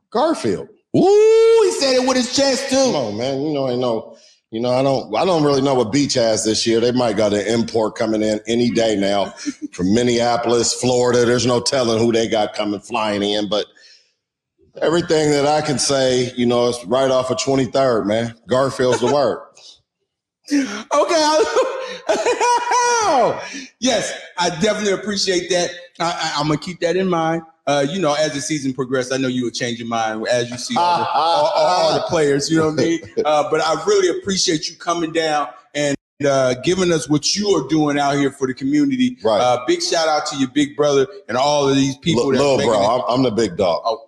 Garfield. 0.09 0.67
Ooh, 0.95 1.61
he 1.65 1.71
said 1.79 1.95
it 1.95 2.07
with 2.07 2.17
his 2.17 2.35
chest 2.35 2.69
Come 2.69 2.91
too. 2.91 2.97
on, 2.97 3.17
man. 3.17 3.41
You 3.41 3.53
know, 3.53 3.67
I 3.67 3.75
know. 3.75 4.16
You 4.51 4.61
know, 4.61 4.71
I 4.71 4.81
don't. 4.81 5.13
I 5.15 5.25
don't 5.25 5.43
really 5.43 5.61
know 5.61 5.75
what 5.75 5.91
Beach 5.91 6.13
has 6.13 6.45
this 6.45 6.65
year. 6.65 6.79
They 6.79 6.93
might 6.93 7.17
got 7.17 7.33
an 7.33 7.45
import 7.47 7.95
coming 7.95 8.21
in 8.21 8.39
any 8.47 8.69
day 8.69 8.95
now 8.95 9.31
from 9.73 9.93
Minneapolis, 9.93 10.73
Florida. 10.73 11.25
There's 11.25 11.45
no 11.45 11.59
telling 11.59 11.99
who 11.99 12.13
they 12.13 12.29
got 12.29 12.53
coming 12.53 12.79
flying 12.79 13.23
in, 13.23 13.49
but 13.49 13.65
everything 14.81 15.31
that 15.31 15.45
I 15.45 15.61
can 15.61 15.77
say, 15.77 16.31
you 16.35 16.45
know, 16.45 16.69
it's 16.69 16.83
right 16.85 17.11
off 17.11 17.29
of 17.29 17.37
23rd, 17.37 18.05
man. 18.05 18.35
Garfield's 18.47 19.01
the 19.01 19.13
word. 19.13 19.43
Okay. 20.93 21.43
Yes, 23.79 24.17
I 24.37 24.49
definitely 24.61 24.93
appreciate 24.93 25.49
that. 25.49 25.71
I, 25.99 26.33
I, 26.35 26.41
am 26.41 26.47
gonna 26.47 26.59
keep 26.59 26.79
that 26.81 26.95
in 26.95 27.07
mind. 27.07 27.41
Uh, 27.67 27.85
you 27.89 27.99
know, 27.99 28.13
as 28.13 28.33
the 28.33 28.39
season 28.39 28.73
progressed, 28.73 29.11
I 29.11 29.17
know 29.17 29.27
you 29.27 29.43
will 29.43 29.51
change 29.51 29.77
your 29.77 29.89
mind 29.89 30.25
as 30.29 30.49
you 30.49 30.57
see 30.57 30.75
all 30.77 30.99
the, 30.99 31.07
all, 31.09 31.51
all- 31.53 31.65
all 31.65 31.93
the 31.95 32.01
players. 32.07 32.49
You 32.49 32.59
know 32.59 32.69
what 32.71 32.79
I 32.79 32.83
mean? 32.83 32.99
Uh, 33.25 33.49
but 33.51 33.59
I 33.61 33.83
really 33.85 34.17
appreciate 34.19 34.69
you 34.69 34.77
coming 34.77 35.11
down 35.11 35.49
and 35.75 35.97
uh, 36.25 36.53
giving 36.63 36.93
us 36.93 37.09
what 37.09 37.35
you 37.35 37.49
are 37.49 37.67
doing 37.67 37.99
out 37.99 38.15
here 38.15 38.31
for 38.31 38.47
the 38.47 38.53
community. 38.53 39.17
Right. 39.21 39.41
Uh, 39.41 39.65
big 39.67 39.81
shout 39.81 40.07
out 40.07 40.25
to 40.27 40.37
your 40.37 40.47
big 40.49 40.77
brother 40.77 41.05
and 41.27 41.37
all 41.37 41.67
of 41.67 41.75
these 41.75 41.97
people. 41.97 42.23
L- 42.23 42.29
little 42.29 42.57
bro, 42.57 42.79
I'm, 42.79 43.01
I'm 43.09 43.23
the 43.23 43.31
big 43.31 43.57
dog. 43.57 43.81
Oh. 43.83 44.03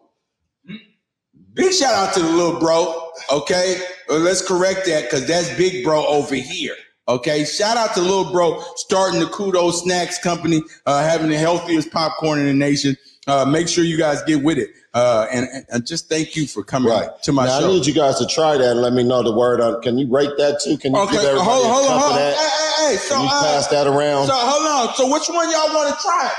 Big 1.54 1.74
shout 1.74 1.94
out 1.94 2.14
to 2.14 2.22
the 2.22 2.30
little 2.30 2.60
bro. 2.60 3.10
Okay, 3.32 3.82
Well, 4.08 4.20
let's 4.20 4.42
correct 4.42 4.86
that 4.86 5.04
because 5.04 5.28
that's 5.28 5.54
big 5.58 5.84
bro 5.84 6.06
over 6.08 6.36
here. 6.36 6.76
Okay, 7.10 7.44
shout 7.44 7.76
out 7.76 7.94
to 7.96 8.02
little 8.02 8.32
bro 8.32 8.64
starting 8.76 9.20
the 9.20 9.26
Kudo 9.26 9.74
Snacks 9.74 10.20
Company, 10.20 10.62
uh, 10.86 11.04
having 11.04 11.30
the 11.30 11.38
healthiest 11.38 11.92
popcorn 11.92 12.40
in 12.40 12.46
the 12.46 12.54
nation. 12.54 12.96
Uh, 13.30 13.46
make 13.46 13.68
sure 13.68 13.84
you 13.84 13.98
guys 13.98 14.24
get 14.24 14.42
with 14.44 14.58
it, 14.58 14.72
uh, 14.94 15.28
and, 15.32 15.48
and- 15.54 15.66
and 15.70 15.86
just 15.86 16.10
thank 16.10 16.36
you 16.36 16.48
for 16.48 16.64
coming 16.64 16.92
Right. 16.92 17.10
to 17.24 17.32
my 17.32 17.46
show. 17.48 17.66
I 17.66 17.68
need 17.68 17.86
you 17.86 17.94
guys 17.94 18.18
to 18.20 18.26
try 18.26 18.58
that 18.58 18.72
and 18.72 18.82
let 18.82 18.94
me 18.94 19.04
know 19.04 19.22
the 19.22 19.32
word 19.32 19.62
on. 19.62 19.82
Can 19.82 19.98
you 20.00 20.08
rate 20.10 20.32
that 20.38 20.60
too? 20.64 20.78
Can 20.78 20.94
you 20.96 21.02
Okay, 21.02 21.14
give 21.14 21.24
everybody 21.26 21.50
hold 21.50 21.66
on, 21.66 21.72
a 21.72 21.74
hold 21.74 21.86
on, 21.86 21.92
cup 21.92 22.02
hold 22.02 22.12
of 22.12 22.18
on. 22.18 22.22
that? 22.22 22.36
Hey, 22.36 22.88
hey, 22.88 22.92
hey. 22.92 22.98
So, 22.98 23.14
Can 23.16 23.24
you 23.24 23.30
uh, 23.32 23.44
pass 23.44 23.68
that 23.68 23.88
around? 23.88 24.28
so 24.28 24.34
hold 24.36 24.90
on. 24.90 24.96
So, 24.96 25.12
which 25.14 25.28
one 25.30 25.52
y'all 25.52 25.76
want 25.76 25.96
to 25.96 26.02
try? 26.02 26.32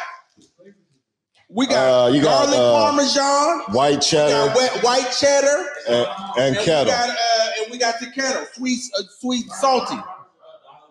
We 1.49 1.67
got 1.67 2.07
Uh, 2.07 2.13
you 2.13 2.23
got, 2.23 2.45
garlic 2.47 2.59
uh, 2.61 2.73
parmesan, 2.73 3.61
White 3.75 3.91
we 3.91 3.95
got 3.97 4.03
cheddar 4.03 4.53
wet, 4.57 4.83
white 4.85 5.11
cheddar, 5.19 5.67
and, 5.89 6.07
and 6.39 6.57
we 6.57 6.65
kettle. 6.65 6.93
got, 6.93 7.09
uh, 7.11 7.49
and 7.63 7.73
we 7.73 7.79
got 7.79 7.99
the 8.01 8.07
kettle, 8.13 8.47
sweet, 8.55 8.81
uh, 8.99 9.03
sweet, 9.19 9.47
salty. 9.61 9.97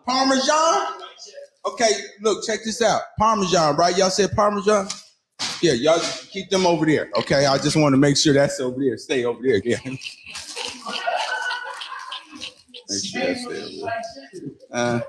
Parmesan. 0.05 0.93
Okay, 1.65 1.91
look, 2.21 2.45
check 2.45 2.59
this 2.65 2.81
out. 2.81 3.01
Parmesan, 3.17 3.75
right? 3.77 3.97
Y'all 3.97 4.09
said 4.09 4.31
Parmesan. 4.35 4.87
Yeah, 5.61 5.73
y'all 5.73 5.99
keep 6.31 6.49
them 6.49 6.65
over 6.65 6.85
there. 6.85 7.09
Okay, 7.17 7.45
I 7.45 7.57
just 7.57 7.75
want 7.75 7.93
to 7.93 7.97
make 7.97 8.17
sure 8.17 8.33
that's 8.33 8.59
over 8.59 8.79
there. 8.79 8.97
Stay 8.97 9.25
over 9.25 9.41
there. 9.41 9.61
Yeah. 9.63 9.77
Make 12.89 13.03
sure 13.05 13.21
that's 13.21 13.45
there. 13.47 13.91
Uh, 14.71 14.99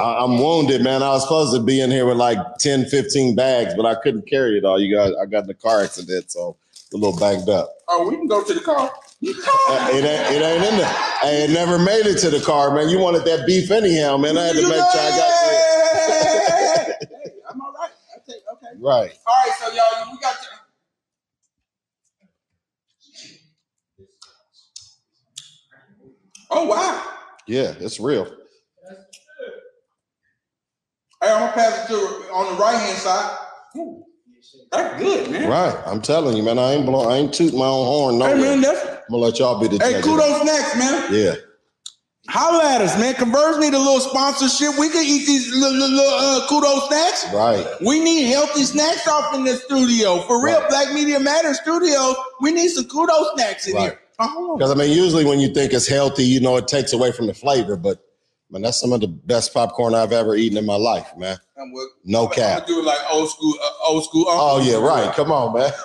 I, 0.00 0.24
I'm 0.24 0.38
wounded, 0.38 0.82
man. 0.82 1.02
I 1.02 1.10
was 1.10 1.22
supposed 1.22 1.54
to 1.54 1.62
be 1.62 1.80
in 1.80 1.90
here 1.90 2.06
with 2.06 2.16
like 2.16 2.38
10, 2.58 2.86
15 2.86 3.34
bags, 3.36 3.74
but 3.76 3.86
I 3.86 3.94
couldn't 3.96 4.28
carry 4.28 4.58
it 4.58 4.64
all. 4.64 4.80
You 4.80 4.96
guys, 4.96 5.12
I 5.20 5.26
got 5.26 5.44
in 5.44 5.50
a 5.50 5.54
car 5.54 5.82
accident, 5.82 6.30
so 6.30 6.56
a 6.92 6.96
little 6.96 7.18
banged 7.18 7.48
up. 7.48 7.72
oh, 7.88 8.08
we 8.08 8.16
can 8.16 8.26
go 8.28 8.42
to 8.44 8.54
the 8.54 8.60
car. 8.60 8.90
Uh, 9.68 9.88
It 9.92 10.04
ain't, 10.04 10.32
it 10.36 10.42
ain't 10.42 10.64
in 10.64 10.78
there. 10.78 10.94
Hey, 11.22 11.44
it 11.44 11.50
never 11.50 11.78
made 11.78 12.06
it 12.06 12.18
to 12.20 12.30
the 12.30 12.40
car, 12.40 12.74
man. 12.74 12.88
You 12.88 12.98
wanted 13.00 13.24
that 13.24 13.46
beef 13.46 13.70
anyhow, 13.70 14.16
man. 14.16 14.36
I 14.38 14.44
had 14.44 14.56
to 14.56 14.62
make 14.62 14.72
sure 14.72 15.00
I 15.00 15.10
got 15.10 15.32
Hey, 17.10 17.30
I'm 17.50 17.60
all 17.60 17.72
right. 17.72 17.90
I 18.14 18.18
take 18.30 18.42
okay. 18.54 18.65
it. 18.65 18.65
Right. 18.80 19.12
All 19.26 19.34
right, 19.36 19.52
so 19.58 19.68
y'all, 19.74 20.12
we 20.12 20.18
got. 20.20 20.34
The, 20.36 20.46
oh 26.50 26.66
wow! 26.66 27.04
Yeah, 27.46 27.74
it's 27.80 28.00
real. 28.00 28.26
Hey, 31.22 31.30
I'm 31.32 31.40
gonna 31.40 31.52
pass 31.52 31.84
it 31.84 31.88
to 31.92 31.96
on 32.32 32.54
the 32.56 32.62
right 32.62 32.76
hand 32.78 32.98
side. 32.98 33.38
Ooh, 33.76 34.04
that's 34.72 35.02
good, 35.02 35.30
man. 35.30 35.48
Right. 35.48 35.76
I'm 35.86 36.02
telling 36.02 36.36
you, 36.36 36.42
man. 36.42 36.58
I 36.58 36.74
ain't 36.74 36.86
blow, 36.86 37.08
I 37.08 37.16
ain't 37.16 37.34
tooting 37.34 37.58
my 37.58 37.66
own 37.66 37.86
horn. 37.86 38.18
No 38.18 38.26
Hey, 38.28 38.34
man, 38.40 38.60
that's. 38.60 38.86
I'm 38.86 38.96
gonna 39.10 39.22
let 39.22 39.38
y'all 39.38 39.60
be 39.60 39.68
the 39.68 39.84
Hey, 39.84 39.92
judge. 39.94 40.04
kudos 40.04 40.44
next, 40.44 40.76
man. 40.78 41.12
Yeah. 41.12 41.34
Holla 42.28 42.64
at 42.74 42.80
us, 42.80 42.98
man. 42.98 43.14
Converge 43.14 43.58
need 43.60 43.72
a 43.74 43.78
little 43.78 44.00
sponsorship. 44.00 44.76
We 44.78 44.88
can 44.88 45.04
eat 45.04 45.26
these 45.26 45.54
little, 45.54 45.78
little, 45.78 45.96
little 45.96 46.14
uh, 46.18 46.46
kudos 46.48 46.88
snacks. 46.88 47.26
Right. 47.32 47.66
We 47.86 48.00
need 48.00 48.24
healthy 48.32 48.64
snacks 48.64 49.06
off 49.06 49.32
in 49.34 49.44
the 49.44 49.54
studio. 49.54 50.18
For 50.22 50.42
real, 50.44 50.58
Right. 50.60 50.68
Black 50.68 50.92
Media 50.92 51.20
Matters 51.20 51.60
Studios. 51.60 52.16
We 52.40 52.50
need 52.52 52.68
some 52.70 52.86
kudos 52.86 53.28
snacks 53.34 53.66
in 53.68 53.74
Right. 53.76 53.82
here. 53.92 54.00
Because 54.18 54.70
I 54.70 54.74
mean, 54.74 54.90
usually 54.96 55.24
when 55.24 55.38
you 55.40 55.52
think 55.54 55.72
it's 55.72 55.86
healthy, 55.86 56.24
you 56.24 56.40
know, 56.40 56.56
it 56.56 56.66
takes 56.68 56.92
away 56.92 57.12
from 57.12 57.26
the 57.28 57.34
flavor. 57.34 57.76
But 57.76 57.98
man, 58.50 58.62
that's 58.62 58.80
some 58.80 58.92
of 58.92 59.00
the 59.02 59.08
best 59.08 59.52
popcorn 59.54 59.94
I've 59.94 60.12
ever 60.12 60.34
eaten 60.34 60.56
in 60.58 60.64
my 60.66 60.76
life, 60.76 61.06
man. 61.16 61.36
I'm 61.60 61.72
with- 61.72 61.90
No 62.04 62.24
I'm 62.26 62.32
cap. 62.32 62.66
gonna 62.66 62.66
do 62.66 62.78
it 62.80 62.84
like 62.86 62.98
old 63.12 63.28
school, 63.30 63.54
uh, 63.62 63.88
old 63.88 64.04
school. 64.04 64.24
Oh 64.28 64.60
yeah, 64.60 64.76
right. 64.78 65.14
Come 65.14 65.30
on, 65.30 65.52
man. 65.54 65.70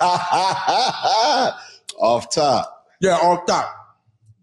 Off 2.00 2.30
top. 2.30 2.86
Yeah, 3.00 3.16
off 3.16 3.46
top. 3.46 3.74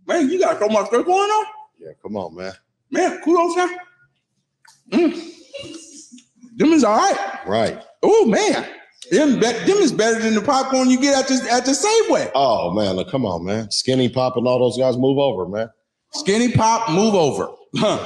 Man, 0.08 0.30
you 0.30 0.40
got 0.40 0.60
so 0.60 0.68
much 0.70 0.88
stuff 0.88 1.06
going 1.06 1.18
on. 1.30 1.46
Yeah, 1.80 1.92
come 2.02 2.18
on, 2.18 2.36
man. 2.36 2.54
Man, 2.92 3.22
kudos 3.24 3.56
now. 3.56 3.70
Mm. 4.92 5.30
Them 6.58 6.74
is 6.74 6.84
all 6.84 6.98
right. 6.98 7.40
Right. 7.48 7.82
Oh 8.04 8.26
man, 8.26 8.68
them, 9.12 9.36
be- 9.36 9.46
them 9.66 9.78
is 9.78 9.92
better 9.92 10.20
than 10.20 10.34
the 10.36 10.42
popcorn 10.42 10.90
you 10.90 11.00
get 11.00 11.18
at 11.18 11.28
the 11.28 11.52
at 11.52 11.66
the 11.66 11.72
Safeway. 11.72 12.32
Oh 12.36 12.72
man, 12.74 12.96
look, 12.96 13.10
come 13.10 13.26
on, 13.26 13.46
man. 13.46 13.72
Skinny 13.72 14.10
Pop 14.10 14.36
and 14.36 14.48
all 14.48 14.60
those 14.60 14.78
guys 14.78 14.98
move 14.98 15.18
over, 15.18 15.48
man. 15.48 15.70
Skinny 16.12 16.52
Pop, 16.52 16.90
move 16.92 17.16
over. 17.16 17.48
Huh. 17.76 18.06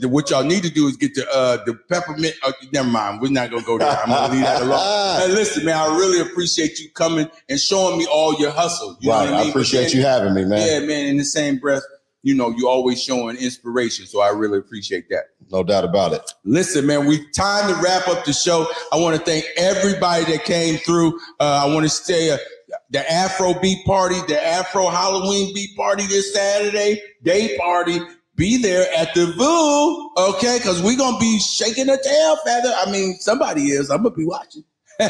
The- 0.00 0.08
what 0.08 0.30
y'all 0.30 0.44
need 0.44 0.62
to 0.62 0.70
do 0.70 0.86
is 0.86 0.96
get 0.96 1.14
the 1.14 1.26
uh, 1.34 1.64
the 1.64 1.74
peppermint. 1.88 2.34
Uh, 2.44 2.52
never 2.72 2.88
mind, 2.88 3.20
we're 3.20 3.30
not 3.32 3.50
gonna 3.50 3.62
go 3.64 3.76
there. 3.76 3.88
I'm 3.88 4.08
gonna 4.08 4.32
leave 4.34 4.42
that 4.44 4.62
alone. 4.62 5.20
Hey, 5.20 5.28
listen, 5.28 5.64
man, 5.64 5.76
I 5.76 5.86
really 5.96 6.20
appreciate 6.20 6.78
you 6.78 6.90
coming 6.92 7.28
and 7.48 7.58
showing 7.58 7.98
me 7.98 8.06
all 8.06 8.34
your 8.38 8.52
hustle. 8.52 8.96
You 9.00 9.10
right. 9.10 9.28
I 9.28 9.40
mean? 9.40 9.50
appreciate 9.50 9.86
But 9.86 9.94
you 9.94 10.02
having 10.02 10.34
me, 10.34 10.44
man. 10.44 10.64
Yeah, 10.66 10.86
man. 10.86 11.06
In 11.06 11.16
the 11.16 11.24
same 11.24 11.58
breath, 11.58 11.82
you 12.22 12.34
know, 12.34 12.50
you 12.50 12.68
always 12.68 13.02
showing 13.02 13.36
inspiration. 13.36 14.06
So 14.06 14.20
I 14.20 14.28
really 14.28 14.58
appreciate 14.58 15.08
that. 15.08 15.24
No 15.50 15.62
doubt 15.62 15.84
about 15.84 16.12
it. 16.12 16.32
Listen, 16.44 16.86
man, 16.86 17.06
we 17.06 17.26
time 17.32 17.72
to 17.72 17.80
wrap 17.82 18.06
up 18.08 18.24
the 18.24 18.32
show. 18.32 18.66
I 18.92 18.96
want 18.96 19.16
to 19.16 19.22
thank 19.24 19.44
everybody 19.56 20.24
that 20.24 20.44
came 20.44 20.76
through. 20.78 21.18
Uh, 21.40 21.64
I 21.64 21.74
want 21.74 21.84
to 21.84 21.88
say 21.88 22.30
uh, 22.30 22.38
the 22.90 23.10
Afro 23.10 23.54
Beat 23.54 23.84
Party, 23.86 24.16
the 24.28 24.42
Afro 24.42 24.88
Halloween 24.88 25.54
Beat 25.54 25.76
Party 25.76 26.06
this 26.06 26.32
Saturday, 26.32 27.00
day 27.22 27.56
party. 27.58 28.00
Be 28.36 28.56
there 28.56 28.86
at 28.96 29.12
the 29.14 29.26
Voo, 29.26 30.10
okay? 30.30 30.56
Because 30.58 30.82
we're 30.82 30.96
gonna 30.96 31.18
be 31.18 31.38
shaking 31.40 31.86
the 31.86 31.98
tail 32.02 32.36
feather. 32.36 32.72
I 32.74 32.90
mean, 32.90 33.18
somebody 33.18 33.72
is. 33.72 33.90
I'm 33.90 34.02
gonna 34.02 34.14
be 34.14 34.24
watching. 34.24 34.64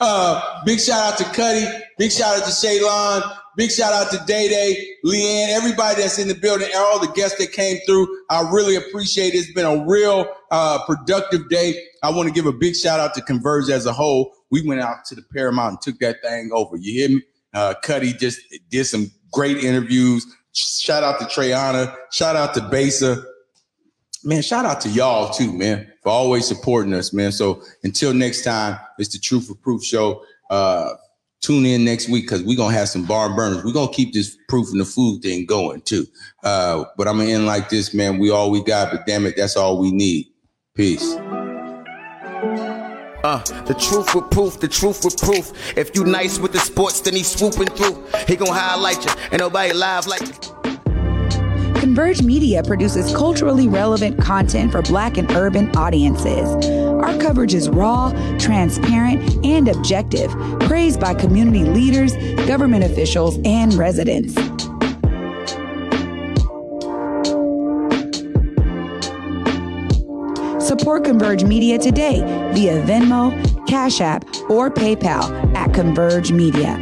uh, 0.00 0.62
big 0.64 0.78
shout 0.78 1.12
out 1.12 1.18
to 1.18 1.24
Cuddy. 1.24 1.66
Big 1.98 2.12
shout 2.12 2.38
out 2.38 2.44
to 2.44 2.50
Shaylon. 2.50 3.38
Big 3.56 3.70
shout 3.70 3.92
out 3.92 4.10
to 4.10 4.18
Day 4.24 4.48
Day, 4.48 4.86
Leanne, 5.04 5.48
everybody 5.50 6.00
that's 6.00 6.18
in 6.18 6.26
the 6.26 6.34
building, 6.34 6.68
all 6.74 6.98
the 6.98 7.12
guests 7.12 7.38
that 7.38 7.52
came 7.52 7.78
through. 7.86 8.08
I 8.30 8.48
really 8.50 8.76
appreciate 8.76 9.34
it. 9.34 9.38
It's 9.38 9.52
been 9.52 9.66
a 9.66 9.84
real 9.86 10.26
uh, 10.50 10.84
productive 10.86 11.50
day. 11.50 11.74
I 12.02 12.10
want 12.10 12.28
to 12.28 12.34
give 12.34 12.46
a 12.46 12.52
big 12.52 12.74
shout 12.74 12.98
out 12.98 13.12
to 13.14 13.20
Converge 13.22 13.68
as 13.68 13.84
a 13.84 13.92
whole. 13.92 14.32
We 14.50 14.66
went 14.66 14.80
out 14.80 15.04
to 15.06 15.14
the 15.14 15.22
Paramount 15.34 15.70
and 15.70 15.80
took 15.82 15.98
that 15.98 16.22
thing 16.22 16.50
over. 16.52 16.76
You 16.76 16.92
hear 16.92 17.08
me? 17.16 17.22
Uh, 17.52 17.74
Cuddy 17.82 18.14
just 18.14 18.40
did 18.70 18.84
some 18.84 19.10
great 19.32 19.58
interviews. 19.58 20.26
Shout 20.52 21.02
out 21.02 21.18
to 21.20 21.26
Treyana. 21.26 21.94
Shout 22.10 22.36
out 22.36 22.54
to 22.54 22.62
Besa. 22.62 23.22
Man, 24.24 24.40
shout 24.40 24.64
out 24.64 24.80
to 24.82 24.88
y'all 24.88 25.30
too, 25.30 25.52
man, 25.52 25.92
for 26.02 26.10
always 26.10 26.46
supporting 26.46 26.94
us, 26.94 27.12
man. 27.12 27.32
So 27.32 27.62
until 27.82 28.14
next 28.14 28.44
time, 28.44 28.78
it's 28.98 29.12
the 29.12 29.18
Truth 29.18 29.50
or 29.50 29.56
Proof 29.56 29.82
show. 29.82 30.24
Uh, 30.48 30.94
tune 31.42 31.66
in 31.66 31.84
next 31.84 32.08
week 32.08 32.24
because 32.24 32.42
we're 32.42 32.56
gonna 32.56 32.74
have 32.74 32.88
some 32.88 33.04
barn 33.04 33.36
burners. 33.36 33.62
We're 33.64 33.72
gonna 33.72 33.92
keep 33.92 34.14
this 34.14 34.38
proof 34.48 34.70
and 34.70 34.80
the 34.80 34.84
food 34.84 35.22
thing 35.22 35.44
going 35.44 35.82
too. 35.82 36.06
Uh, 36.42 36.84
but 36.96 37.06
I'm 37.06 37.18
gonna 37.18 37.30
end 37.30 37.46
like 37.46 37.68
this, 37.68 37.92
man. 37.92 38.18
We 38.18 38.30
all 38.30 38.50
we 38.50 38.62
got, 38.62 38.92
but 38.92 39.06
damn 39.06 39.26
it, 39.26 39.36
that's 39.36 39.56
all 39.56 39.78
we 39.78 39.90
need. 39.90 40.28
Peace. 40.74 41.16
Uh, 43.24 43.38
the 43.66 43.74
truth 43.74 44.14
with 44.14 44.30
proof, 44.30 44.58
the 44.58 44.66
truth 44.66 45.04
with 45.04 45.16
proof. 45.18 45.52
If 45.76 45.94
you 45.94 46.04
nice 46.04 46.38
with 46.38 46.52
the 46.52 46.58
sports, 46.58 47.00
then 47.00 47.14
he 47.14 47.22
swooping 47.22 47.68
through. 47.68 48.04
He 48.26 48.34
gon' 48.34 48.48
highlight 48.48 49.04
you, 49.04 49.12
and 49.30 49.38
nobody 49.38 49.72
live 49.72 50.06
like 50.06 50.22
you. 50.22 50.62
Converge 51.80 52.22
Media 52.22 52.62
produces 52.62 53.14
culturally 53.14 53.68
relevant 53.68 54.20
content 54.20 54.72
for 54.72 54.82
black 54.82 55.18
and 55.18 55.30
urban 55.32 55.70
audiences. 55.76 56.48
Our 57.02 57.18
coverage 57.18 57.52
is 57.52 57.68
raw, 57.68 58.10
transparent, 58.38 59.44
and 59.44 59.66
objective, 59.68 60.30
praised 60.60 61.00
by 61.00 61.14
community 61.14 61.64
leaders, 61.64 62.14
government 62.46 62.84
officials, 62.84 63.38
and 63.44 63.74
residents. 63.74 64.34
Support 70.64 71.04
Converge 71.04 71.44
Media 71.44 71.76
today 71.76 72.20
via 72.54 72.80
Venmo, 72.84 73.32
Cash 73.66 74.00
App, 74.00 74.24
or 74.48 74.70
PayPal 74.70 75.54
at 75.56 75.74
Converge 75.74 76.30
Media. 76.30 76.78